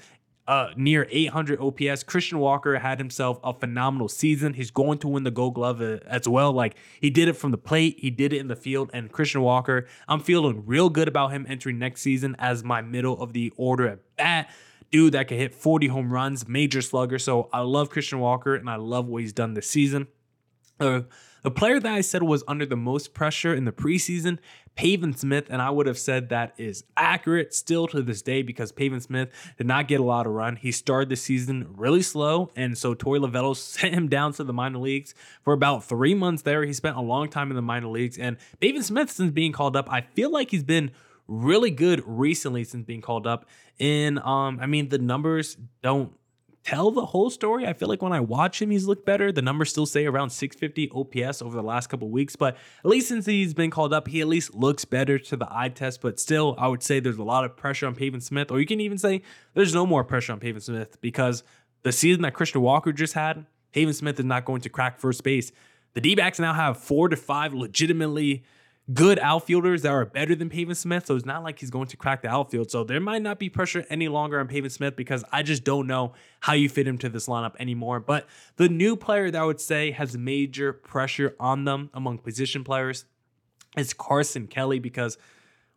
uh, 0.48 0.70
near 0.76 1.06
800 1.10 1.60
OPS. 1.60 2.02
Christian 2.02 2.38
Walker 2.38 2.78
had 2.78 2.98
himself 2.98 3.38
a 3.44 3.52
phenomenal 3.52 4.08
season. 4.08 4.54
He's 4.54 4.70
going 4.70 4.98
to 5.00 5.08
win 5.08 5.22
the 5.22 5.30
Gold 5.30 5.54
Glove 5.54 5.82
uh, 5.82 5.98
as 6.06 6.26
well. 6.26 6.52
Like 6.52 6.74
he 7.00 7.10
did 7.10 7.28
it 7.28 7.34
from 7.34 7.50
the 7.50 7.58
plate, 7.58 7.96
he 7.98 8.10
did 8.10 8.32
it 8.32 8.38
in 8.38 8.48
the 8.48 8.56
field. 8.56 8.90
And 8.94 9.12
Christian 9.12 9.42
Walker, 9.42 9.86
I'm 10.08 10.20
feeling 10.20 10.64
real 10.66 10.88
good 10.88 11.06
about 11.06 11.32
him 11.32 11.44
entering 11.48 11.78
next 11.78 12.00
season 12.00 12.34
as 12.38 12.64
my 12.64 12.80
middle 12.80 13.20
of 13.22 13.34
the 13.34 13.52
order 13.58 13.86
at 13.86 13.98
bat. 14.16 14.50
Dude 14.90 15.12
that 15.12 15.28
can 15.28 15.36
hit 15.36 15.54
40 15.54 15.88
home 15.88 16.10
runs, 16.10 16.48
major 16.48 16.80
slugger. 16.80 17.18
So 17.18 17.50
I 17.52 17.60
love 17.60 17.90
Christian 17.90 18.18
Walker 18.18 18.54
and 18.54 18.70
I 18.70 18.76
love 18.76 19.06
what 19.06 19.20
he's 19.20 19.34
done 19.34 19.52
this 19.52 19.68
season. 19.68 20.08
Uh, 20.80 21.02
the 21.42 21.50
player 21.50 21.80
that 21.80 21.92
I 21.92 22.00
said 22.00 22.22
was 22.22 22.42
under 22.48 22.66
the 22.66 22.76
most 22.76 23.14
pressure 23.14 23.54
in 23.54 23.64
the 23.64 23.72
preseason, 23.72 24.38
Pavin 24.74 25.12
Smith, 25.14 25.46
and 25.50 25.60
I 25.60 25.70
would 25.70 25.86
have 25.86 25.98
said 25.98 26.28
that 26.28 26.54
is 26.56 26.84
accurate 26.96 27.52
still 27.52 27.88
to 27.88 28.02
this 28.02 28.22
day 28.22 28.42
because 28.42 28.70
Pavin 28.72 29.00
Smith 29.00 29.30
did 29.56 29.66
not 29.66 29.88
get 29.88 30.00
a 30.00 30.04
lot 30.04 30.26
of 30.26 30.32
run. 30.32 30.56
He 30.56 30.70
started 30.70 31.08
the 31.08 31.16
season 31.16 31.74
really 31.76 32.02
slow, 32.02 32.50
and 32.54 32.78
so 32.78 32.94
Torey 32.94 33.18
Lovullo 33.18 33.56
sent 33.56 33.94
him 33.94 34.08
down 34.08 34.32
to 34.34 34.44
the 34.44 34.52
minor 34.52 34.78
leagues 34.78 35.14
for 35.42 35.52
about 35.52 35.84
three 35.84 36.14
months 36.14 36.42
there. 36.42 36.64
He 36.64 36.72
spent 36.72 36.96
a 36.96 37.00
long 37.00 37.28
time 37.28 37.50
in 37.50 37.56
the 37.56 37.62
minor 37.62 37.88
leagues, 37.88 38.18
and 38.18 38.36
Pavin 38.60 38.82
Smith, 38.82 39.10
since 39.10 39.32
being 39.32 39.52
called 39.52 39.76
up, 39.76 39.90
I 39.90 40.02
feel 40.02 40.30
like 40.30 40.50
he's 40.50 40.64
been 40.64 40.92
really 41.28 41.70
good 41.70 42.02
recently 42.06 42.64
since 42.64 42.84
being 42.84 43.02
called 43.02 43.26
up. 43.26 43.46
And 43.78 44.18
um, 44.20 44.58
I 44.60 44.66
mean, 44.66 44.88
the 44.88 44.98
numbers 44.98 45.56
don't 45.82 46.12
tell 46.64 46.90
the 46.90 47.06
whole 47.06 47.30
story. 47.30 47.66
I 47.66 47.72
feel 47.72 47.88
like 47.88 48.02
when 48.02 48.12
I 48.12 48.20
watch 48.20 48.60
him, 48.60 48.70
he's 48.70 48.86
looked 48.86 49.06
better. 49.06 49.32
The 49.32 49.42
numbers 49.42 49.70
still 49.70 49.86
say 49.86 50.06
around 50.06 50.30
650 50.30 50.90
OPS 50.90 51.42
over 51.42 51.56
the 51.56 51.62
last 51.62 51.88
couple 51.88 52.08
weeks, 52.08 52.36
but 52.36 52.56
at 52.84 52.90
least 52.90 53.08
since 53.08 53.26
he's 53.26 53.54
been 53.54 53.70
called 53.70 53.92
up, 53.92 54.08
he 54.08 54.20
at 54.20 54.28
least 54.28 54.54
looks 54.54 54.84
better 54.84 55.18
to 55.18 55.36
the 55.36 55.48
eye 55.50 55.68
test. 55.68 56.00
But 56.00 56.20
still, 56.20 56.54
I 56.58 56.68
would 56.68 56.82
say 56.82 57.00
there's 57.00 57.18
a 57.18 57.22
lot 57.22 57.44
of 57.44 57.56
pressure 57.56 57.86
on 57.86 57.94
Pavin 57.94 58.20
Smith, 58.20 58.50
or 58.50 58.60
you 58.60 58.66
can 58.66 58.80
even 58.80 58.98
say 58.98 59.22
there's 59.54 59.74
no 59.74 59.86
more 59.86 60.04
pressure 60.04 60.32
on 60.32 60.40
Pavin 60.40 60.60
Smith 60.60 61.00
because 61.00 61.42
the 61.82 61.92
season 61.92 62.22
that 62.22 62.34
Christian 62.34 62.60
Walker 62.60 62.92
just 62.92 63.14
had, 63.14 63.46
Pavin 63.72 63.94
Smith 63.94 64.18
is 64.18 64.24
not 64.24 64.44
going 64.44 64.60
to 64.62 64.68
crack 64.68 64.98
first 64.98 65.22
base. 65.22 65.52
The 65.94 66.00
D 66.00 66.14
backs 66.14 66.38
now 66.38 66.52
have 66.52 66.76
four 66.76 67.08
to 67.08 67.16
five 67.16 67.54
legitimately 67.54 68.44
good 68.92 69.18
outfielders 69.18 69.82
that 69.82 69.90
are 69.90 70.04
better 70.04 70.34
than 70.34 70.48
Pavin 70.48 70.74
Smith. 70.74 71.06
So 71.06 71.16
it's 71.16 71.26
not 71.26 71.42
like 71.42 71.58
he's 71.58 71.70
going 71.70 71.88
to 71.88 71.96
crack 71.96 72.22
the 72.22 72.28
outfield. 72.28 72.70
So 72.70 72.84
there 72.84 73.00
might 73.00 73.22
not 73.22 73.38
be 73.38 73.48
pressure 73.48 73.84
any 73.90 74.08
longer 74.08 74.40
on 74.40 74.48
Pavin 74.48 74.70
Smith 74.70 74.96
because 74.96 75.24
I 75.30 75.42
just 75.42 75.64
don't 75.64 75.86
know 75.86 76.14
how 76.40 76.54
you 76.54 76.68
fit 76.68 76.86
him 76.86 76.96
to 76.98 77.08
this 77.08 77.26
lineup 77.26 77.54
anymore. 77.58 78.00
But 78.00 78.26
the 78.56 78.68
new 78.68 78.96
player 78.96 79.30
that 79.30 79.40
I 79.40 79.44
would 79.44 79.60
say 79.60 79.90
has 79.90 80.16
major 80.16 80.72
pressure 80.72 81.36
on 81.38 81.64
them 81.64 81.90
among 81.92 82.18
position 82.18 82.64
players 82.64 83.04
is 83.76 83.92
Carson 83.92 84.46
Kelly 84.46 84.78
because 84.78 85.18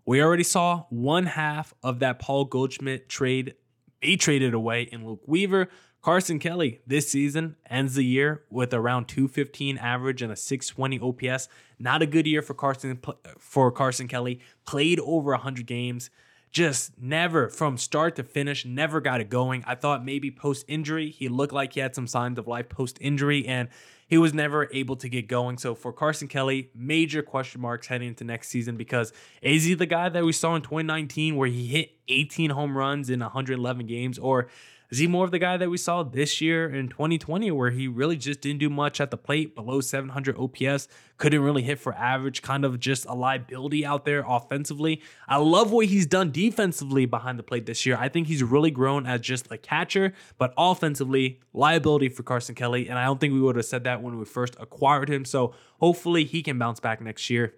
we 0.06 0.22
already 0.22 0.44
saw 0.44 0.86
one 0.90 1.26
half 1.26 1.74
of 1.84 2.00
that 2.00 2.20
Paul 2.20 2.46
Goldschmidt 2.46 3.10
trade 3.10 3.56
be 4.00 4.18
traded 4.18 4.54
away 4.54 4.84
in 4.84 5.06
Luke 5.06 5.22
Weaver. 5.28 5.70
Carson 6.02 6.40
Kelly 6.40 6.82
this 6.88 7.10
season 7.10 7.56
ends 7.70 7.94
the 7.94 8.04
year 8.04 8.44
with 8.50 8.74
around 8.74 9.08
215 9.08 9.78
average 9.78 10.24
and 10.24 10.32
a 10.32 10.36
620 10.36 11.00
OPS. 11.00 11.48
Not 11.78 12.02
a 12.02 12.08
good 12.08 12.26
year 12.26 12.42
for 12.42 12.56
Carson 12.56 13.00
for 13.38 13.72
Carson 13.72 14.08
Kelly. 14.08 14.40
Played 14.66 15.00
over 15.00 15.32
100 15.32 15.68
games. 15.68 16.10
Just 16.52 17.00
never 17.00 17.48
from 17.48 17.78
start 17.78 18.18
to 18.18 18.24
finish, 18.24 18.66
never 18.66 19.00
got 19.00 19.22
it 19.22 19.30
going. 19.30 19.64
I 19.66 19.76
thought 19.76 20.04
maybe 20.04 20.32
post 20.32 20.66
injury, 20.68 21.10
he 21.10 21.30
looked 21.30 21.54
like 21.54 21.74
he 21.74 21.80
had 21.80 21.96
some 21.96 22.08
signs 22.08 22.38
of 22.38 22.46
life 22.46 22.68
post 22.68 22.98
injury 23.00 23.48
and 23.48 23.70
he 24.08 24.18
was 24.18 24.34
never 24.34 24.68
able 24.74 24.98
to 24.98 25.08
get 25.08 25.30
going. 25.30 25.58
So 25.58 25.76
for 25.76 25.94
Carson 25.94 26.28
Kelly, 26.28 26.70
major 26.76 27.22
question 27.22 27.62
marks 27.62 27.88
heading 27.88 28.10
into 28.10 28.26
next 28.26 28.50
season 28.50 28.76
because 28.76 29.14
is 29.42 29.64
he 29.64 29.76
the 29.76 29.86
guy 29.86 30.10
that 30.10 30.26
we 30.26 30.34
saw 30.34 30.56
in 30.56 30.62
2019 30.62 31.38
where 31.38 31.48
he 31.48 31.68
hit 31.68 31.92
18 32.10 32.50
home 32.50 32.78
runs 32.78 33.10
in 33.10 33.22
111 33.22 33.86
games 33.86 34.20
or 34.20 34.50
is 34.92 34.98
he 34.98 35.08
more 35.08 35.24
of 35.24 35.32
the 35.32 35.40
guy 35.40 35.56
that 35.56 35.70
we 35.70 35.78
saw 35.78 36.04
this 36.04 36.42
year 36.42 36.70
in 36.70 36.90
2020, 36.90 37.50
where 37.52 37.72
he 37.72 37.88
really 37.88 38.18
just 38.18 38.42
didn't 38.42 38.60
do 38.60 38.70
much 38.70 39.00
at 39.00 39.10
the 39.10 39.18
plate, 39.18 39.56
below 39.56 39.80
700 39.80 40.38
OPS, 40.38 40.90
couldn't 41.18 41.42
really 41.42 41.62
hit 41.62 41.80
for 41.80 41.94
average, 41.94 42.42
kind 42.42 42.66
of 42.66 42.78
just 42.78 43.06
a 43.06 43.14
liability 43.14 43.86
out 43.86 44.04
there 44.04 44.26
offensively? 44.28 45.02
I 45.30 45.38
love 45.38 45.72
what 45.72 45.86
he's 45.86 46.06
done 46.06 46.32
defensively 46.32 47.06
behind 47.06 47.40
the 47.40 47.44
plate 47.44 47.66
this 47.66 47.86
year. 47.86 47.96
I 47.98 48.10
think 48.10 48.28
he's 48.28 48.44
really 48.44 48.72
grown 48.72 49.06
as 49.06 49.22
just 49.22 49.50
a 49.50 49.58
catcher, 49.58 50.14
but 50.38 50.54
offensively, 50.58 51.40
liability 51.54 52.10
for 52.10 52.24
Carson 52.24 52.56
Kelly. 52.56 52.90
And 52.90 53.00
I 53.00 53.06
don't 53.06 53.20
think 53.20 53.34
we 53.34 53.40
would 53.40 53.56
have 53.56 53.66
said 53.66 53.86
that 53.86 54.04
when 54.04 54.20
we 54.20 54.26
first 54.26 54.58
acquired 54.60 55.10
him. 55.10 55.24
So 55.24 55.54
hopefully 55.80 56.26
he 56.26 56.44
can 56.44 56.60
bounce 56.60 56.82
back 56.82 57.00
next 57.00 57.30
year. 57.30 57.54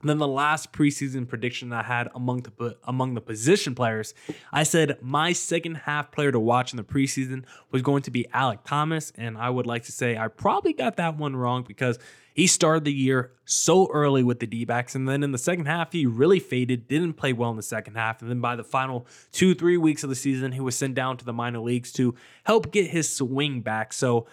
And 0.00 0.08
then 0.08 0.18
the 0.18 0.28
last 0.28 0.72
preseason 0.72 1.28
prediction 1.28 1.72
I 1.72 1.82
had 1.82 2.08
among 2.14 2.42
the 2.42 2.76
among 2.84 3.14
the 3.14 3.20
position 3.20 3.74
players, 3.74 4.14
I 4.50 4.62
said 4.62 4.96
my 5.02 5.32
second 5.32 5.74
half 5.76 6.10
player 6.10 6.32
to 6.32 6.40
watch 6.40 6.72
in 6.72 6.78
the 6.78 6.84
preseason 6.84 7.44
was 7.70 7.82
going 7.82 8.02
to 8.02 8.10
be 8.10 8.26
Alec 8.32 8.60
Thomas, 8.64 9.12
and 9.16 9.36
I 9.36 9.50
would 9.50 9.66
like 9.66 9.84
to 9.84 9.92
say 9.92 10.16
I 10.16 10.28
probably 10.28 10.72
got 10.72 10.96
that 10.96 11.16
one 11.16 11.36
wrong 11.36 11.64
because 11.68 11.98
he 12.32 12.46
started 12.46 12.84
the 12.84 12.92
year 12.92 13.32
so 13.44 13.90
early 13.92 14.22
with 14.22 14.38
the 14.40 14.46
D-backs, 14.46 14.94
and 14.94 15.06
then 15.06 15.22
in 15.22 15.32
the 15.32 15.38
second 15.38 15.66
half 15.66 15.92
he 15.92 16.06
really 16.06 16.38
faded, 16.40 16.88
didn't 16.88 17.14
play 17.14 17.34
well 17.34 17.50
in 17.50 17.56
the 17.56 17.62
second 17.62 17.96
half, 17.96 18.22
and 18.22 18.30
then 18.30 18.40
by 18.40 18.56
the 18.56 18.64
final 18.64 19.06
two 19.32 19.54
three 19.54 19.76
weeks 19.76 20.02
of 20.02 20.08
the 20.08 20.16
season 20.16 20.52
he 20.52 20.60
was 20.60 20.76
sent 20.76 20.94
down 20.94 21.18
to 21.18 21.24
the 21.26 21.32
minor 21.32 21.58
leagues 21.58 21.92
to 21.92 22.14
help 22.44 22.72
get 22.72 22.86
his 22.86 23.14
swing 23.14 23.60
back. 23.60 23.92
So 23.92 24.26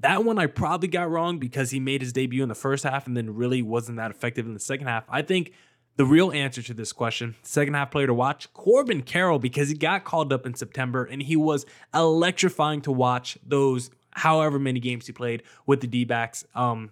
that 0.00 0.24
one 0.24 0.38
I 0.38 0.46
probably 0.46 0.88
got 0.88 1.10
wrong 1.10 1.38
because 1.38 1.70
he 1.70 1.80
made 1.80 2.00
his 2.00 2.12
debut 2.12 2.42
in 2.42 2.48
the 2.48 2.54
first 2.54 2.84
half 2.84 3.06
and 3.06 3.16
then 3.16 3.34
really 3.34 3.62
wasn't 3.62 3.98
that 3.98 4.10
effective 4.10 4.46
in 4.46 4.54
the 4.54 4.60
second 4.60 4.86
half. 4.86 5.04
I 5.08 5.22
think 5.22 5.52
the 5.96 6.06
real 6.06 6.32
answer 6.32 6.62
to 6.62 6.74
this 6.74 6.92
question, 6.92 7.34
second 7.42 7.74
half 7.74 7.90
player 7.90 8.06
to 8.06 8.14
watch, 8.14 8.52
Corbin 8.54 9.02
Carroll, 9.02 9.38
because 9.38 9.68
he 9.68 9.74
got 9.74 10.04
called 10.04 10.32
up 10.32 10.46
in 10.46 10.54
September 10.54 11.04
and 11.04 11.22
he 11.22 11.36
was 11.36 11.66
electrifying 11.94 12.80
to 12.82 12.92
watch 12.92 13.36
those 13.46 13.90
however 14.12 14.58
many 14.58 14.80
games 14.80 15.06
he 15.06 15.12
played 15.12 15.42
with 15.66 15.80
the 15.80 15.86
D 15.86 16.04
backs 16.04 16.44
um, 16.54 16.90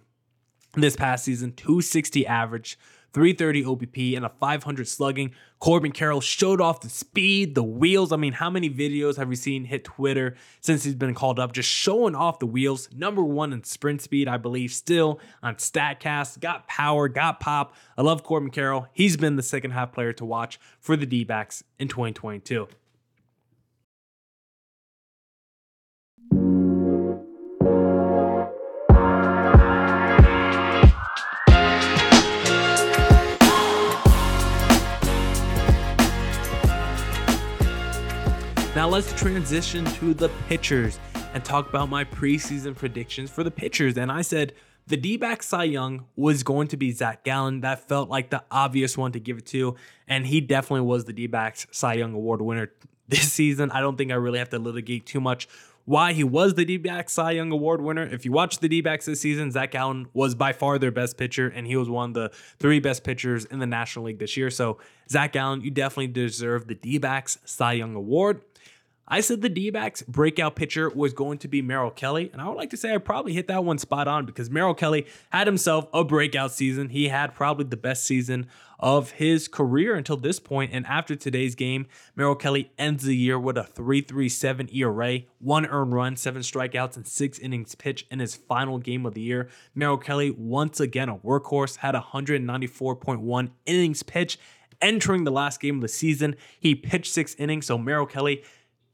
this 0.75 0.94
past 0.97 1.25
season. 1.25 1.53
260 1.53 2.27
average, 2.27 2.79
330 3.12 3.64
OBP, 3.64 4.16
and 4.16 4.25
a 4.25 4.29
500 4.29 4.87
slugging. 4.87 5.33
Corbin 5.59 5.92
Carroll 5.92 6.21
showed 6.21 6.61
off 6.61 6.81
the 6.81 6.88
speed, 6.88 7.55
the 7.55 7.62
wheels. 7.62 8.12
I 8.12 8.16
mean, 8.16 8.35
how 8.35 8.51
many 8.51 8.71
videos 8.71 9.16
have 9.16 9.29
we 9.29 9.37
seen 9.37 9.64
hit 9.64 9.85
Twitter 9.85 10.37
since 10.61 10.85
he's 10.85 10.94
been 10.94 11.14
called 11.14 11.38
up? 11.38 11.53
Just 11.53 11.68
showing 11.68 12.14
off 12.14 12.38
the 12.38 12.47
wheels. 12.47 12.88
Number 12.94 13.25
one 13.25 13.53
in 13.53 13.64
sprint 13.64 14.03
speed, 14.03 14.29
I 14.29 14.37
believe, 14.37 14.73
still 14.73 15.21
on 15.42 15.57
StatCast. 15.57 16.40
Got 16.40 16.68
power, 16.68 17.09
got 17.09 17.40
pop. 17.40 17.75
I 17.97 18.03
love 18.03 18.23
Corbin 18.23 18.51
Carroll. 18.51 18.87
He's 18.92 19.16
been 19.16 19.37
the 19.37 19.42
second 19.42 19.73
half 19.73 19.92
player 19.92 20.12
to 20.14 20.25
watch 20.25 20.61
for 20.79 20.97
the 20.97 21.07
D 21.07 21.25
backs 21.25 21.64
in 21.79 21.88
2022. 21.88 22.68
Now 38.79 38.88
let's 38.88 39.12
transition 39.14 39.85
to 39.85 40.14
the 40.14 40.29
pitchers 40.49 41.01
and 41.35 41.45
talk 41.45 41.69
about 41.69 41.88
my 41.88 42.05
preseason 42.05 42.77
predictions 42.77 43.29
for 43.29 43.43
the 43.43 43.51
pitchers. 43.51 43.99
And 43.99 44.12
I 44.12 44.23
said 44.23 44.53
the 44.87 44.97
D 44.97 45.17
back 45.17 45.43
Cy 45.43 45.64
Young 45.64 46.05
was 46.14 46.45
going 46.45 46.69
to 46.69 46.77
be 46.77 46.93
Zach 46.93 47.25
Gallen. 47.25 47.62
That 47.62 47.88
felt 47.88 48.09
like 48.09 48.31
the 48.31 48.45
obvious 48.53 48.97
one 48.97 49.11
to 49.11 49.19
give 49.19 49.38
it 49.38 49.47
to. 49.47 49.75
And 50.07 50.25
he 50.25 50.41
definitely 50.41 50.87
was 50.87 51.07
the 51.07 51.12
D 51.12 51.27
backs 51.27 51.67
Cy 51.73 51.95
Young 51.95 52.14
Award 52.14 52.41
winner 52.41 52.71
this 53.09 53.33
season. 53.33 53.73
I 53.73 53.81
don't 53.81 53.99
think 53.99 54.12
I 54.12 54.14
really 54.14 54.38
have 54.38 54.51
to 54.51 54.61
litigate 54.61 55.07
too 55.07 55.21
much 55.21 55.49
why 55.88 56.12
he 56.12 56.23
was 56.23 56.53
the 56.53 56.67
D-backs 56.67 57.14
Cy 57.14 57.31
Young 57.31 57.51
Award 57.51 57.81
winner. 57.81 58.03
If 58.03 58.27
you 58.27 58.31
watch 58.31 58.59
the 58.59 58.69
D-backs 58.69 59.07
this 59.07 59.23
season, 59.23 59.51
Zach 59.51 59.71
Gallen 59.71 60.07
was 60.12 60.35
by 60.35 60.53
far 60.53 60.79
their 60.79 60.91
best 60.91 61.17
pitcher, 61.17 61.49
and 61.49 61.67
he 61.67 61.77
was 61.77 61.88
one 61.88 62.11
of 62.11 62.14
the 62.14 62.31
three 62.59 62.79
best 62.79 63.05
pitchers 63.05 63.47
in 63.47 63.59
the 63.59 63.67
National 63.67 64.05
League 64.05 64.19
this 64.19 64.37
year. 64.37 64.51
So 64.51 64.77
Zach 65.09 65.33
Gallen, 65.33 65.62
you 65.62 65.71
definitely 65.71 66.09
deserve 66.09 66.69
the 66.69 66.75
D-backs 66.75 67.38
Cy 67.47 67.73
Young 67.73 67.95
Award. 67.95 68.43
I 69.11 69.21
said 69.21 69.40
the 69.40 69.49
D 69.49 69.71
backs 69.71 70.03
breakout 70.03 70.55
pitcher 70.55 70.90
was 70.90 71.14
going 71.14 71.38
to 71.38 71.49
be 71.49 71.62
Merrill 71.62 71.90
Kelly, 71.90 72.29
and 72.33 72.42
I 72.42 72.49
would 72.49 72.59
like 72.59 72.71
to 72.71 72.77
say 72.77 72.94
I 72.94 72.99
probably 72.99 73.33
hit 73.33 73.49
that 73.49 73.64
one 73.64 73.79
spot 73.79 74.07
on 74.07 74.27
because 74.27 74.51
Merrill 74.51 74.75
Kelly 74.75 75.07
had 75.31 75.47
himself 75.47 75.88
a 75.94 76.05
breakout 76.05 76.53
season. 76.53 76.90
He 76.90 77.09
had 77.09 77.35
probably 77.35 77.64
the 77.64 77.79
best 77.79 78.05
season 78.05 78.47
of 78.79 79.12
his 79.12 79.49
career 79.49 79.97
until 79.97 80.18
this 80.18 80.38
point, 80.38 80.73
and 80.75 80.87
after 80.87 81.16
today's 81.16 81.55
game, 81.55 81.87
Merrill 82.14 82.37
Kelly 82.37 82.71
ends 82.79 83.05
the 83.05 83.16
year 83.16 83.38
with 83.38 83.57
a 83.57 83.64
3.37 83.64 84.75
ERA, 84.75 85.21
one 85.38 85.66
earned 85.66 85.94
run, 85.94 86.14
seven 86.14 86.42
strikeouts, 86.42 86.97
and 86.97 87.07
six 87.07 87.38
innings 87.38 87.75
pitched 87.75 88.07
in 88.12 88.21
his 88.21 88.37
final 88.37 88.79
game 88.79 89.07
of 89.07 89.14
the 89.14 89.23
year. 89.23 89.49
Merrill 89.75 89.97
Kelly, 89.97 90.31
once 90.31 90.81
again 90.81 91.09
a 91.09 91.16
workhorse, 91.16 91.77
had 91.77 91.94
194.1 91.94 93.51
innings 93.66 94.03
pitched. 94.03 94.38
Entering 94.81 95.25
the 95.25 95.33
last 95.33 95.61
game 95.61 95.75
of 95.77 95.81
the 95.81 95.88
season, 95.88 96.37
he 96.61 96.73
pitched 96.73 97.12
six 97.12 97.35
innings. 97.35 97.66
So 97.66 97.77
Merrill 97.77 98.07
Kelly 98.07 98.44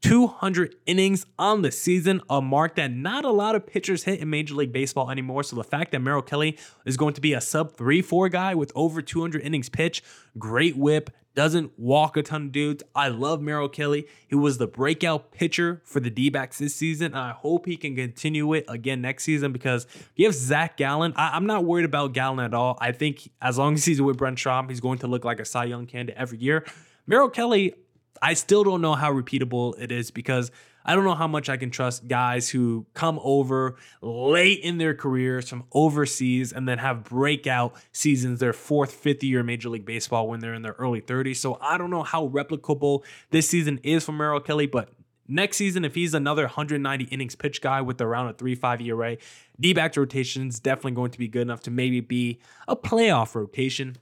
200 0.05 0.75
innings 0.85 1.25
on 1.39 1.63
the 1.63 1.71
season, 1.71 2.21
a 2.29 2.39
mark 2.39 2.75
that 2.75 2.91
not 2.91 3.25
a 3.25 3.31
lot 3.31 3.55
of 3.55 3.65
pitchers 3.65 4.03
hit 4.03 4.19
in 4.19 4.29
Major 4.29 4.53
League 4.53 4.71
Baseball 4.71 5.09
anymore. 5.09 5.41
So 5.41 5.55
the 5.55 5.63
fact 5.63 5.91
that 5.93 5.99
Merrill 5.99 6.21
Kelly 6.21 6.59
is 6.85 6.95
going 6.95 7.15
to 7.15 7.21
be 7.21 7.33
a 7.33 7.41
sub 7.41 7.75
3 7.75 8.03
4 8.03 8.29
guy 8.29 8.53
with 8.53 8.71
over 8.75 9.01
200 9.01 9.41
innings 9.41 9.67
pitch, 9.67 10.03
great 10.37 10.77
whip, 10.77 11.09
doesn't 11.33 11.71
walk 11.79 12.17
a 12.17 12.21
ton 12.21 12.43
of 12.43 12.51
dudes. 12.51 12.83
I 12.93 13.07
love 13.07 13.41
Merrill 13.41 13.67
Kelly. 13.67 14.05
He 14.27 14.35
was 14.35 14.59
the 14.59 14.67
breakout 14.67 15.31
pitcher 15.31 15.81
for 15.83 15.99
the 15.99 16.11
D 16.11 16.29
backs 16.29 16.59
this 16.59 16.75
season. 16.75 17.15
I 17.15 17.31
hope 17.31 17.65
he 17.65 17.75
can 17.75 17.95
continue 17.95 18.53
it 18.53 18.65
again 18.67 19.01
next 19.01 19.23
season 19.23 19.51
because 19.51 19.87
have 20.19 20.35
Zach 20.35 20.77
Gallen. 20.77 21.13
I- 21.15 21.35
am 21.35 21.47
not 21.47 21.65
worried 21.65 21.85
about 21.85 22.13
Gallen 22.13 22.45
at 22.45 22.53
all. 22.53 22.77
I 22.79 22.91
think 22.91 23.31
as 23.41 23.57
long 23.57 23.73
as 23.73 23.85
he's 23.85 23.99
with 24.03 24.17
Brent 24.17 24.37
Strom, 24.37 24.69
he's 24.69 24.79
going 24.79 24.99
to 24.99 25.07
look 25.07 25.25
like 25.25 25.39
a 25.39 25.45
Cy 25.45 25.65
Young 25.65 25.87
candidate 25.87 26.15
every 26.15 26.37
year. 26.37 26.63
Merrill 27.07 27.29
Kelly, 27.29 27.73
I 28.21 28.33
still 28.33 28.63
don't 28.63 28.81
know 28.81 28.93
how 28.93 29.11
repeatable 29.13 29.79
it 29.79 29.91
is 29.91 30.11
because 30.11 30.51
I 30.87 30.93
don't 30.93 31.03
know 31.03 31.15
how 31.15 31.27
much 31.27 31.49
I 31.49 31.57
can 31.57 31.71
trust 31.71 32.07
guys 32.07 32.49
who 32.49 32.85
come 32.93 33.19
over 33.23 33.75
late 34.01 34.59
in 34.59 34.77
their 34.77 34.93
careers 34.93 35.49
from 35.49 35.63
overseas 35.73 36.53
and 36.53 36.67
then 36.67 36.77
have 36.77 37.03
breakout 37.03 37.75
seasons, 37.91 38.39
their 38.39 38.53
fourth, 38.53 38.91
fifth 38.93 39.23
year 39.23 39.41
Major 39.41 39.69
League 39.69 39.85
Baseball 39.85 40.27
when 40.27 40.41
they're 40.41 40.53
in 40.53 40.61
their 40.61 40.73
early 40.73 41.01
30s. 41.01 41.37
So 41.37 41.57
I 41.59 41.79
don't 41.79 41.89
know 41.89 42.03
how 42.03 42.27
replicable 42.27 43.03
this 43.31 43.49
season 43.49 43.79
is 43.81 44.05
for 44.05 44.11
Merrill 44.11 44.39
Kelly, 44.39 44.67
but 44.67 44.89
next 45.27 45.57
season, 45.57 45.83
if 45.83 45.95
he's 45.95 46.13
another 46.13 46.43
190 46.43 47.05
innings 47.05 47.35
pitch 47.35 47.61
guy 47.61 47.81
with 47.81 47.99
around 47.99 48.27
a 48.27 48.33
3 48.33 48.53
5 48.53 48.81
year 48.81 49.01
ERA, 49.01 49.17
D 49.59 49.73
back 49.73 49.97
rotation 49.97 50.47
is 50.47 50.59
definitely 50.59 50.91
going 50.91 51.11
to 51.11 51.19
be 51.19 51.27
good 51.27 51.43
enough 51.43 51.61
to 51.61 51.71
maybe 51.71 51.99
be 51.99 52.39
a 52.67 52.75
playoff 52.75 53.33
rotation. 53.33 53.97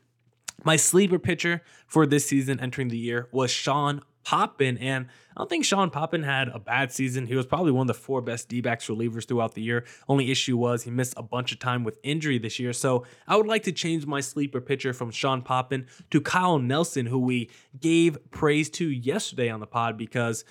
My 0.63 0.75
sleeper 0.75 1.19
pitcher 1.19 1.61
for 1.87 2.05
this 2.05 2.25
season 2.25 2.59
entering 2.59 2.87
the 2.87 2.97
year 2.97 3.27
was 3.31 3.51
Sean 3.51 4.01
Poppen. 4.23 4.77
And 4.79 5.07
I 5.35 5.41
don't 5.41 5.49
think 5.49 5.65
Sean 5.65 5.89
Poppen 5.89 6.23
had 6.23 6.47
a 6.47 6.59
bad 6.59 6.91
season. 6.91 7.27
He 7.27 7.35
was 7.35 7.45
probably 7.45 7.71
one 7.71 7.89
of 7.89 7.95
the 7.95 8.01
four 8.01 8.21
best 8.21 8.47
D 8.47 8.61
backs 8.61 8.87
relievers 8.87 9.27
throughout 9.27 9.53
the 9.53 9.61
year. 9.61 9.85
Only 10.07 10.31
issue 10.31 10.57
was 10.57 10.83
he 10.83 10.91
missed 10.91 11.13
a 11.17 11.23
bunch 11.23 11.51
of 11.51 11.59
time 11.59 11.83
with 11.83 11.99
injury 12.03 12.39
this 12.39 12.59
year. 12.59 12.73
So 12.73 13.05
I 13.27 13.35
would 13.35 13.47
like 13.47 13.63
to 13.63 13.71
change 13.71 14.05
my 14.05 14.21
sleeper 14.21 14.61
pitcher 14.61 14.93
from 14.93 15.11
Sean 15.11 15.41
Poppen 15.41 15.87
to 16.11 16.21
Kyle 16.21 16.59
Nelson, 16.59 17.05
who 17.05 17.19
we 17.19 17.49
gave 17.79 18.17
praise 18.31 18.69
to 18.71 18.89
yesterday 18.89 19.49
on 19.49 19.59
the 19.59 19.67
pod 19.67 19.97
because 19.97 20.45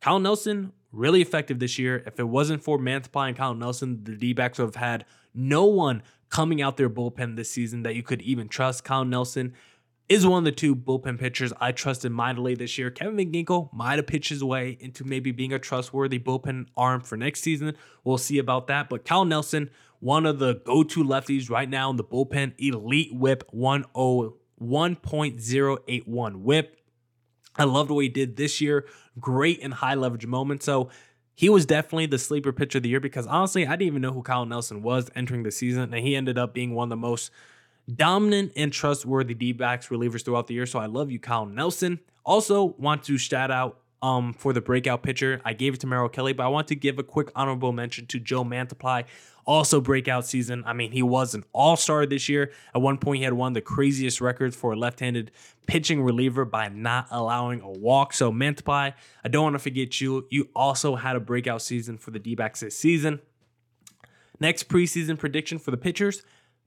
Kyle 0.00 0.18
Nelson 0.18 0.72
really 0.92 1.22
effective 1.22 1.58
this 1.58 1.78
year. 1.78 2.02
If 2.06 2.20
it 2.20 2.28
wasn't 2.28 2.62
for 2.62 2.78
Mantiply 2.78 3.28
and 3.28 3.36
Kyle 3.36 3.54
Nelson, 3.54 4.04
the 4.04 4.14
D 4.14 4.32
backs 4.32 4.58
would 4.58 4.66
have 4.66 4.76
had 4.76 5.04
no 5.34 5.64
one 5.64 6.02
coming 6.28 6.62
out 6.62 6.76
their 6.76 6.90
bullpen 6.90 7.36
this 7.36 7.50
season 7.50 7.82
that 7.82 7.94
you 7.94 8.02
could 8.02 8.22
even 8.22 8.48
trust. 8.48 8.84
Kyle 8.84 9.04
Nelson 9.04 9.54
is 10.08 10.26
one 10.26 10.38
of 10.38 10.44
the 10.44 10.52
two 10.52 10.76
bullpen 10.76 11.18
pitchers 11.18 11.52
I 11.60 11.72
trusted 11.72 12.12
mightily 12.12 12.54
this 12.54 12.76
year. 12.76 12.90
Kevin 12.90 13.32
Ginkel 13.32 13.72
might 13.72 13.96
have 13.96 14.06
pitched 14.06 14.30
his 14.30 14.44
way 14.44 14.76
into 14.80 15.04
maybe 15.04 15.32
being 15.32 15.52
a 15.52 15.58
trustworthy 15.58 16.18
bullpen 16.18 16.66
arm 16.76 17.00
for 17.00 17.16
next 17.16 17.40
season. 17.40 17.74
We'll 18.04 18.18
see 18.18 18.38
about 18.38 18.66
that. 18.66 18.90
But 18.90 19.04
Kyle 19.04 19.24
Nelson, 19.24 19.70
one 20.00 20.26
of 20.26 20.38
the 20.38 20.60
go-to 20.64 21.04
lefties 21.04 21.48
right 21.48 21.68
now 21.68 21.90
in 21.90 21.96
the 21.96 22.04
bullpen, 22.04 22.54
elite 22.58 23.14
whip 23.14 23.44
1.081 23.54 26.36
whip. 26.36 26.76
I 27.56 27.64
love 27.64 27.90
what 27.90 28.00
he 28.00 28.08
did 28.08 28.36
this 28.36 28.60
year. 28.60 28.86
Great 29.20 29.60
and 29.62 29.74
high 29.74 29.94
leverage 29.94 30.26
moments. 30.26 30.64
So 30.64 30.88
he 31.34 31.48
was 31.48 31.66
definitely 31.66 32.06
the 32.06 32.18
sleeper 32.18 32.52
pitcher 32.52 32.78
of 32.78 32.82
the 32.82 32.88
year 32.88 33.00
because 33.00 33.26
honestly, 33.26 33.66
I 33.66 33.72
didn't 33.72 33.88
even 33.88 34.02
know 34.02 34.12
who 34.12 34.22
Kyle 34.22 34.46
Nelson 34.46 34.82
was 34.82 35.10
entering 35.14 35.42
the 35.42 35.50
season, 35.50 35.92
and 35.94 36.06
he 36.06 36.14
ended 36.14 36.38
up 36.38 36.54
being 36.54 36.74
one 36.74 36.86
of 36.86 36.90
the 36.90 36.96
most 36.96 37.30
dominant 37.92 38.52
and 38.56 38.72
trustworthy 38.72 39.34
D 39.34 39.52
backs 39.52 39.88
relievers 39.88 40.24
throughout 40.24 40.46
the 40.46 40.54
year. 40.54 40.66
So 40.66 40.78
I 40.78 40.86
love 40.86 41.10
you, 41.10 41.18
Kyle 41.18 41.46
Nelson. 41.46 42.00
Also, 42.24 42.76
want 42.78 43.02
to 43.04 43.18
shout 43.18 43.50
out 43.50 43.78
um, 44.02 44.34
for 44.34 44.52
the 44.52 44.60
breakout 44.60 45.02
pitcher. 45.02 45.40
I 45.44 45.52
gave 45.52 45.74
it 45.74 45.80
to 45.80 45.86
Merrill 45.86 46.08
Kelly, 46.08 46.32
but 46.32 46.44
I 46.44 46.48
want 46.48 46.68
to 46.68 46.74
give 46.74 46.98
a 46.98 47.02
quick 47.02 47.30
honorable 47.34 47.72
mention 47.72 48.06
to 48.06 48.20
Joe 48.20 48.44
Mantiply. 48.44 49.04
Also, 49.44 49.80
breakout 49.80 50.24
season. 50.24 50.62
I 50.66 50.72
mean, 50.72 50.92
he 50.92 51.02
was 51.02 51.34
an 51.34 51.44
all 51.52 51.76
star 51.76 52.06
this 52.06 52.28
year. 52.28 52.52
At 52.74 52.80
one 52.80 52.98
point, 52.98 53.18
he 53.18 53.24
had 53.24 53.32
one 53.32 53.48
of 53.48 53.54
the 53.54 53.60
craziest 53.60 54.20
records 54.20 54.54
for 54.54 54.72
a 54.72 54.76
left 54.76 55.00
handed 55.00 55.32
pitching 55.66 56.02
reliever 56.02 56.44
by 56.44 56.68
not 56.68 57.08
allowing 57.10 57.60
a 57.60 57.70
walk. 57.70 58.12
So, 58.12 58.30
Mantiply, 58.30 58.94
I 59.24 59.28
don't 59.28 59.42
want 59.42 59.54
to 59.54 59.58
forget 59.58 60.00
you. 60.00 60.26
You 60.30 60.48
also 60.54 60.94
had 60.94 61.16
a 61.16 61.20
breakout 61.20 61.62
season 61.62 61.98
for 61.98 62.12
the 62.12 62.18
D 62.20 62.34
backs 62.34 62.60
this 62.60 62.78
season. 62.78 63.20
Next 64.38 64.68
preseason 64.68 65.18
prediction 65.18 65.58
for 65.58 65.70
the 65.70 65.76
pitchers 65.76 66.22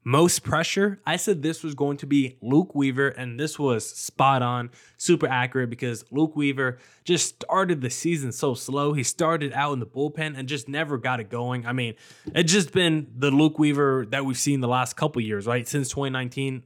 most 0.07 0.43
pressure, 0.43 1.01
I 1.03 1.15
said 1.15 1.41
this 1.41 1.63
was 1.63 1.73
going 1.73 1.97
to 1.97 2.05
be 2.05 2.37
Luke 2.39 2.75
Weaver, 2.75 3.07
and 3.07 3.39
this 3.39 3.57
was 3.57 3.89
spot 3.89 4.43
on, 4.43 4.69
super 4.97 5.27
accurate 5.27 5.71
because 5.71 6.05
Luke 6.11 6.35
Weaver 6.35 6.77
just 7.03 7.43
started 7.43 7.81
the 7.81 7.89
season 7.89 8.31
so 8.31 8.53
slow. 8.53 8.93
He 8.93 9.01
started 9.01 9.51
out 9.53 9.73
in 9.73 9.79
the 9.79 9.87
bullpen 9.87 10.37
and 10.37 10.47
just 10.47 10.69
never 10.69 10.99
got 10.99 11.19
it 11.19 11.29
going. 11.31 11.65
I 11.65 11.73
mean, 11.73 11.95
it's 12.35 12.53
just 12.53 12.71
been 12.71 13.07
the 13.17 13.31
Luke 13.31 13.57
Weaver 13.57 14.05
that 14.11 14.25
we've 14.25 14.37
seen 14.37 14.61
the 14.61 14.67
last 14.67 14.95
couple 14.95 15.23
years, 15.23 15.47
right? 15.47 15.67
Since 15.67 15.89
2019, 15.89 16.61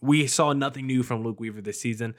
we 0.00 0.28
saw 0.28 0.52
nothing 0.52 0.86
new 0.86 1.02
from 1.02 1.24
Luke 1.24 1.40
Weaver 1.40 1.60
this 1.60 1.80
season. 1.80 2.14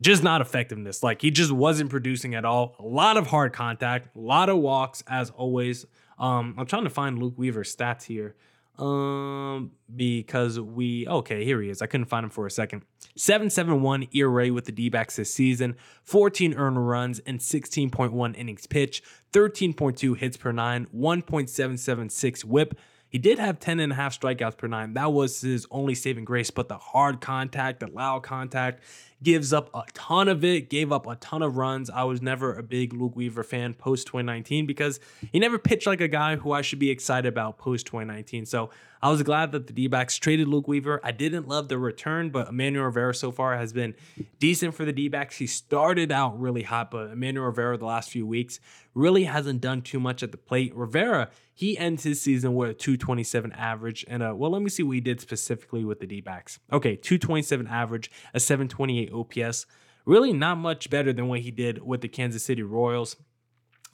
Just 0.00 0.22
not 0.22 0.40
effectiveness. 0.40 1.02
Like 1.02 1.20
he 1.20 1.30
just 1.30 1.52
wasn't 1.52 1.90
producing 1.90 2.34
at 2.34 2.46
all. 2.46 2.76
A 2.78 2.82
lot 2.82 3.18
of 3.18 3.26
hard 3.26 3.52
contact, 3.52 4.16
a 4.16 4.20
lot 4.20 4.48
of 4.48 4.56
walks, 4.56 5.04
as 5.06 5.28
always. 5.28 5.84
Um, 6.18 6.54
I'm 6.56 6.64
trying 6.64 6.84
to 6.84 6.90
find 6.90 7.18
Luke 7.18 7.34
Weaver's 7.36 7.76
stats 7.76 8.04
here. 8.04 8.36
Um, 8.78 9.70
because 9.94 10.58
we 10.58 11.06
okay, 11.06 11.44
here 11.44 11.62
he 11.62 11.70
is. 11.70 11.80
I 11.80 11.86
couldn't 11.86 12.06
find 12.06 12.24
him 12.24 12.30
for 12.30 12.46
a 12.46 12.50
second. 12.50 12.82
771 13.16 14.08
ERA 14.12 14.52
with 14.52 14.64
the 14.64 14.72
D-backs 14.72 15.14
this 15.14 15.32
season, 15.32 15.76
14 16.02 16.54
earned 16.54 16.88
runs 16.88 17.20
and 17.20 17.38
16.1 17.38 18.36
innings 18.36 18.66
pitch, 18.66 19.02
13.2 19.32 20.16
hits 20.16 20.36
per 20.36 20.50
nine, 20.50 20.88
1.776 20.92 22.44
whip. 22.44 22.76
He 23.08 23.18
did 23.18 23.38
have 23.38 23.60
10 23.60 23.78
and 23.78 23.92
a 23.92 23.94
half 23.94 24.18
strikeouts 24.18 24.58
per 24.58 24.66
nine. 24.66 24.94
That 24.94 25.12
was 25.12 25.40
his 25.40 25.68
only 25.70 25.94
saving 25.94 26.24
grace, 26.24 26.50
but 26.50 26.66
the 26.66 26.78
hard 26.78 27.20
contact, 27.20 27.78
the 27.78 27.86
loud 27.86 28.24
contact, 28.24 28.82
gives 29.22 29.52
up 29.52 29.70
a 29.74 29.82
ton 29.94 30.28
of 30.28 30.44
it, 30.44 30.68
gave 30.68 30.92
up 30.92 31.06
a 31.06 31.16
ton 31.16 31.42
of 31.42 31.56
runs. 31.56 31.90
I 31.90 32.04
was 32.04 32.20
never 32.20 32.54
a 32.54 32.62
big 32.62 32.92
Luke 32.92 33.16
Weaver 33.16 33.42
fan 33.42 33.74
post 33.74 34.06
2019 34.06 34.66
because 34.66 35.00
he 35.32 35.38
never 35.38 35.58
pitched 35.58 35.86
like 35.86 36.00
a 36.00 36.08
guy 36.08 36.36
who 36.36 36.52
I 36.52 36.62
should 36.62 36.78
be 36.78 36.90
excited 36.90 37.28
about 37.28 37.58
post 37.58 37.86
2019. 37.86 38.46
So 38.46 38.70
I 39.04 39.10
was 39.10 39.22
glad 39.22 39.52
that 39.52 39.66
the 39.66 39.74
D 39.74 39.86
backs 39.86 40.16
traded 40.16 40.48
Luke 40.48 40.66
Weaver. 40.66 40.98
I 41.04 41.12
didn't 41.12 41.46
love 41.46 41.68
the 41.68 41.76
return, 41.76 42.30
but 42.30 42.48
Emmanuel 42.48 42.86
Rivera 42.86 43.14
so 43.14 43.30
far 43.30 43.54
has 43.54 43.70
been 43.70 43.94
decent 44.38 44.74
for 44.74 44.86
the 44.86 44.94
D 44.94 45.08
backs. 45.08 45.36
He 45.36 45.46
started 45.46 46.10
out 46.10 46.40
really 46.40 46.62
hot, 46.62 46.90
but 46.90 47.10
Emmanuel 47.10 47.44
Rivera 47.44 47.76
the 47.76 47.84
last 47.84 48.10
few 48.10 48.26
weeks 48.26 48.60
really 48.94 49.24
hasn't 49.24 49.60
done 49.60 49.82
too 49.82 50.00
much 50.00 50.22
at 50.22 50.32
the 50.32 50.38
plate. 50.38 50.74
Rivera, 50.74 51.28
he 51.52 51.76
ends 51.76 52.04
his 52.04 52.22
season 52.22 52.54
with 52.54 52.70
a 52.70 52.74
227 52.74 53.52
average. 53.52 54.06
And 54.08 54.22
uh, 54.22 54.32
well, 54.34 54.50
let 54.50 54.62
me 54.62 54.70
see 54.70 54.82
what 54.82 54.94
he 54.94 55.00
did 55.02 55.20
specifically 55.20 55.84
with 55.84 56.00
the 56.00 56.06
D 56.06 56.22
backs. 56.22 56.58
Okay, 56.72 56.96
227 56.96 57.66
average, 57.66 58.10
a 58.32 58.40
728 58.40 59.03
OPS. 59.10 59.66
Really 60.04 60.32
not 60.32 60.58
much 60.58 60.90
better 60.90 61.12
than 61.12 61.28
what 61.28 61.40
he 61.40 61.50
did 61.50 61.82
with 61.84 62.00
the 62.00 62.08
Kansas 62.08 62.44
City 62.44 62.62
Royals. 62.62 63.16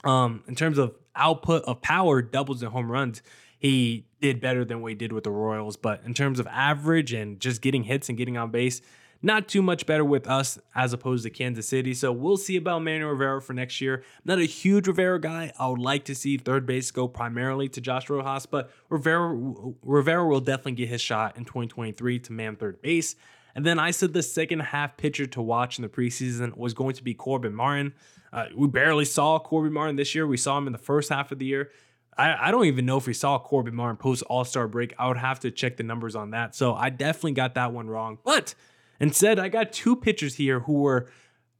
Um, 0.03 0.43
in 0.47 0.55
terms 0.55 0.77
of 0.77 0.95
output 1.15 1.63
of 1.63 1.81
power, 1.81 2.21
doubles 2.21 2.61
and 2.63 2.71
home 2.71 2.91
runs, 2.91 3.21
he 3.59 4.07
did 4.19 4.41
better 4.41 4.65
than 4.65 4.81
what 4.81 4.89
he 4.89 4.95
did 4.95 5.13
with 5.13 5.23
the 5.23 5.31
Royals. 5.31 5.77
But 5.77 6.01
in 6.05 6.13
terms 6.13 6.39
of 6.39 6.47
average 6.47 7.13
and 7.13 7.39
just 7.39 7.61
getting 7.61 7.83
hits 7.83 8.09
and 8.09 8.17
getting 8.17 8.37
on 8.37 8.51
base, 8.51 8.81
not 9.21 9.47
too 9.47 9.61
much 9.61 9.85
better 9.85 10.03
with 10.03 10.27
us 10.27 10.57
as 10.73 10.93
opposed 10.93 11.23
to 11.23 11.29
Kansas 11.29 11.67
City. 11.67 11.93
So 11.93 12.11
we'll 12.11 12.37
see 12.37 12.57
about 12.57 12.79
Manuel 12.79 13.11
Rivera 13.11 13.41
for 13.41 13.53
next 13.53 13.79
year. 13.79 14.03
Not 14.25 14.39
a 14.39 14.45
huge 14.45 14.87
Rivera 14.87 15.19
guy. 15.19 15.51
I 15.59 15.67
would 15.67 15.79
like 15.79 16.05
to 16.05 16.15
see 16.15 16.37
third 16.37 16.65
base 16.65 16.89
go 16.91 17.07
primarily 17.07 17.69
to 17.69 17.81
Josh 17.81 18.09
Rojas, 18.09 18.45
but 18.45 18.71
Rivera 18.89 19.37
Rivera 19.83 20.27
will 20.27 20.39
definitely 20.39 20.73
get 20.73 20.89
his 20.89 21.01
shot 21.01 21.37
in 21.37 21.45
2023 21.45 22.19
to 22.19 22.33
man 22.33 22.55
third 22.55 22.81
base. 22.81 23.15
And 23.55 23.65
then 23.65 23.79
I 23.79 23.91
said 23.91 24.13
the 24.13 24.23
second 24.23 24.59
half 24.61 24.97
pitcher 24.97 25.25
to 25.27 25.41
watch 25.41 25.77
in 25.77 25.81
the 25.81 25.89
preseason 25.89 26.55
was 26.57 26.73
going 26.73 26.95
to 26.95 27.03
be 27.03 27.13
Corbin 27.13 27.53
Martin. 27.53 27.93
Uh, 28.31 28.45
we 28.55 28.67
barely 28.67 29.05
saw 29.05 29.39
Corbin 29.39 29.73
Martin 29.73 29.95
this 29.95 30.15
year. 30.15 30.25
We 30.25 30.37
saw 30.37 30.57
him 30.57 30.67
in 30.67 30.73
the 30.73 30.79
first 30.79 31.09
half 31.09 31.31
of 31.31 31.39
the 31.39 31.45
year. 31.45 31.71
I, 32.17 32.47
I 32.47 32.51
don't 32.51 32.65
even 32.65 32.85
know 32.85 32.97
if 32.97 33.07
we 33.07 33.13
saw 33.13 33.39
Corbin 33.39 33.75
Martin 33.75 33.97
post 33.97 34.23
All 34.23 34.45
Star 34.45 34.67
break. 34.67 34.93
I 34.97 35.07
would 35.07 35.17
have 35.17 35.39
to 35.41 35.51
check 35.51 35.77
the 35.77 35.83
numbers 35.83 36.15
on 36.15 36.31
that. 36.31 36.55
So 36.55 36.73
I 36.73 36.89
definitely 36.89 37.33
got 37.33 37.55
that 37.55 37.73
one 37.73 37.87
wrong. 37.87 38.19
But 38.23 38.55
instead, 38.99 39.39
I 39.39 39.49
got 39.49 39.71
two 39.73 39.95
pitchers 39.95 40.35
here 40.35 40.61
who 40.61 40.73
were 40.73 41.09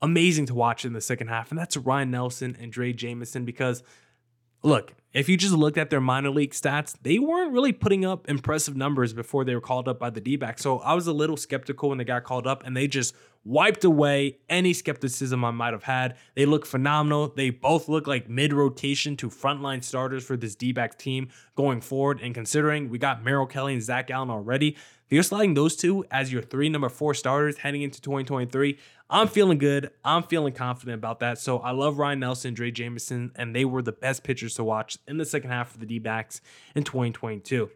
amazing 0.01 0.47
to 0.47 0.55
watch 0.55 0.83
in 0.83 0.93
the 0.93 1.01
second 1.01 1.27
half, 1.27 1.51
and 1.51 1.59
that's 1.59 1.77
Ryan 1.77 2.11
Nelson 2.11 2.57
and 2.59 2.73
Drey 2.73 2.95
Jameson 2.95 3.45
because 3.45 3.83
look, 4.63 4.93
if 5.13 5.27
you 5.27 5.35
just 5.35 5.53
looked 5.53 5.77
at 5.77 5.89
their 5.89 6.01
minor 6.01 6.29
league 6.29 6.51
stats, 6.51 6.95
they 7.01 7.19
weren't 7.19 7.51
really 7.51 7.73
putting 7.73 8.05
up 8.05 8.29
impressive 8.29 8.75
numbers 8.75 9.13
before 9.13 9.43
they 9.43 9.53
were 9.53 9.61
called 9.61 9.87
up 9.87 9.99
by 9.99 10.09
the 10.09 10.21
D 10.21 10.35
back. 10.37 10.57
So 10.57 10.79
I 10.79 10.93
was 10.93 11.07
a 11.07 11.13
little 11.13 11.37
skeptical 11.37 11.89
when 11.89 11.97
they 11.97 12.03
got 12.03 12.23
called 12.23 12.47
up 12.47 12.65
and 12.65 12.75
they 12.75 12.87
just 12.87 13.13
wiped 13.43 13.83
away 13.83 14.37
any 14.49 14.71
skepticism 14.71 15.43
I 15.43 15.51
might 15.51 15.73
have 15.73 15.83
had. 15.83 16.15
They 16.35 16.45
look 16.45 16.65
phenomenal. 16.65 17.33
They 17.35 17.49
both 17.49 17.89
look 17.89 18.07
like 18.07 18.29
mid 18.29 18.53
rotation 18.53 19.17
to 19.17 19.29
frontline 19.29 19.83
starters 19.83 20.23
for 20.23 20.37
this 20.37 20.55
D 20.55 20.71
back 20.71 20.97
team 20.97 21.29
going 21.55 21.81
forward. 21.81 22.21
And 22.21 22.33
considering 22.33 22.89
we 22.89 22.97
got 22.97 23.23
Merrill 23.23 23.47
Kelly 23.47 23.73
and 23.73 23.83
Zach 23.83 24.07
Gallen 24.07 24.29
already, 24.29 24.77
if 25.11 25.15
you're 25.15 25.23
sliding 25.23 25.55
those 25.55 25.75
two 25.75 26.05
as 26.09 26.31
your 26.31 26.41
three 26.41 26.69
number 26.69 26.87
four 26.87 27.13
starters 27.13 27.57
heading 27.57 27.81
into 27.81 27.99
2023, 27.99 28.77
I'm 29.09 29.27
feeling 29.27 29.57
good. 29.57 29.91
I'm 30.05 30.23
feeling 30.23 30.53
confident 30.53 30.95
about 30.95 31.19
that. 31.19 31.37
So 31.37 31.57
I 31.59 31.71
love 31.71 31.99
Ryan 31.99 32.21
Nelson, 32.21 32.55
Drey 32.55 32.73
Jameson, 32.73 33.33
and 33.35 33.53
they 33.53 33.65
were 33.65 33.81
the 33.81 33.91
best 33.91 34.23
pitchers 34.23 34.55
to 34.55 34.63
watch 34.63 34.97
in 35.09 35.17
the 35.17 35.25
second 35.25 35.49
half 35.49 35.73
of 35.73 35.81
the 35.81 35.85
D 35.85 35.99
backs 35.99 36.39
in 36.75 36.85
2022. 36.85 37.69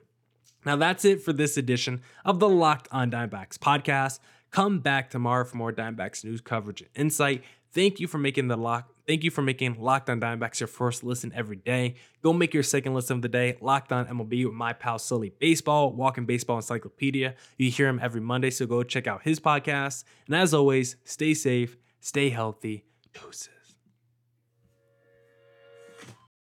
Now 0.65 0.78
that's 0.78 1.04
it 1.04 1.21
for 1.21 1.34
this 1.34 1.58
edition 1.58 2.00
of 2.24 2.39
the 2.39 2.48
Locked 2.48 2.88
on 2.93 3.12
Diamondbacks 3.12 3.58
podcast. 3.58 4.19
Come 4.52 4.80
back 4.80 5.10
tomorrow 5.10 5.43
for 5.43 5.58
more 5.58 5.74
Diamondbacks 5.74 6.24
news 6.24 6.39
coverage 6.39 6.80
and 6.80 6.89
insight. 6.95 7.43
Thank 7.74 8.00
you 8.00 8.08
for 8.08 8.17
making 8.17 8.48
the 8.48 8.56
lock. 8.56 8.95
Thank 9.08 9.24
you 9.24 9.30
for 9.30 9.44
making 9.44 9.80
Locked 9.80 10.10
On 10.10 10.20
Diamondbacks 10.20 10.60
your 10.60 10.68
first 10.68 11.04
listen 11.04 11.32
every 11.36 11.58
day. 11.58 11.96
Go 12.24 12.34
make 12.34 12.54
your 12.54 12.63
second 12.63 12.96
listen 12.96 13.18
of 13.18 13.22
the 13.22 13.30
day. 13.30 13.56
Locked 13.62 13.91
On 13.91 14.06
MLB 14.06 14.46
with 14.46 14.54
my 14.54 14.74
pal 14.74 14.98
Sully 14.98 15.32
Baseball, 15.39 15.94
Walking 15.94 16.26
Baseball 16.26 16.58
Encyclopedia. 16.58 17.36
You 17.58 17.70
hear 17.70 17.88
him 17.88 18.00
every 18.02 18.22
Monday, 18.22 18.50
so 18.50 18.65
go 18.65 18.82
check 18.82 19.06
out 19.06 19.22
his 19.24 19.39
podcast. 19.39 20.06
And 20.26 20.36
as 20.36 20.54
always, 20.54 20.96
stay 21.04 21.36
safe, 21.36 21.78
stay 22.00 22.30
healthy. 22.30 22.86
Doses. 23.13 23.55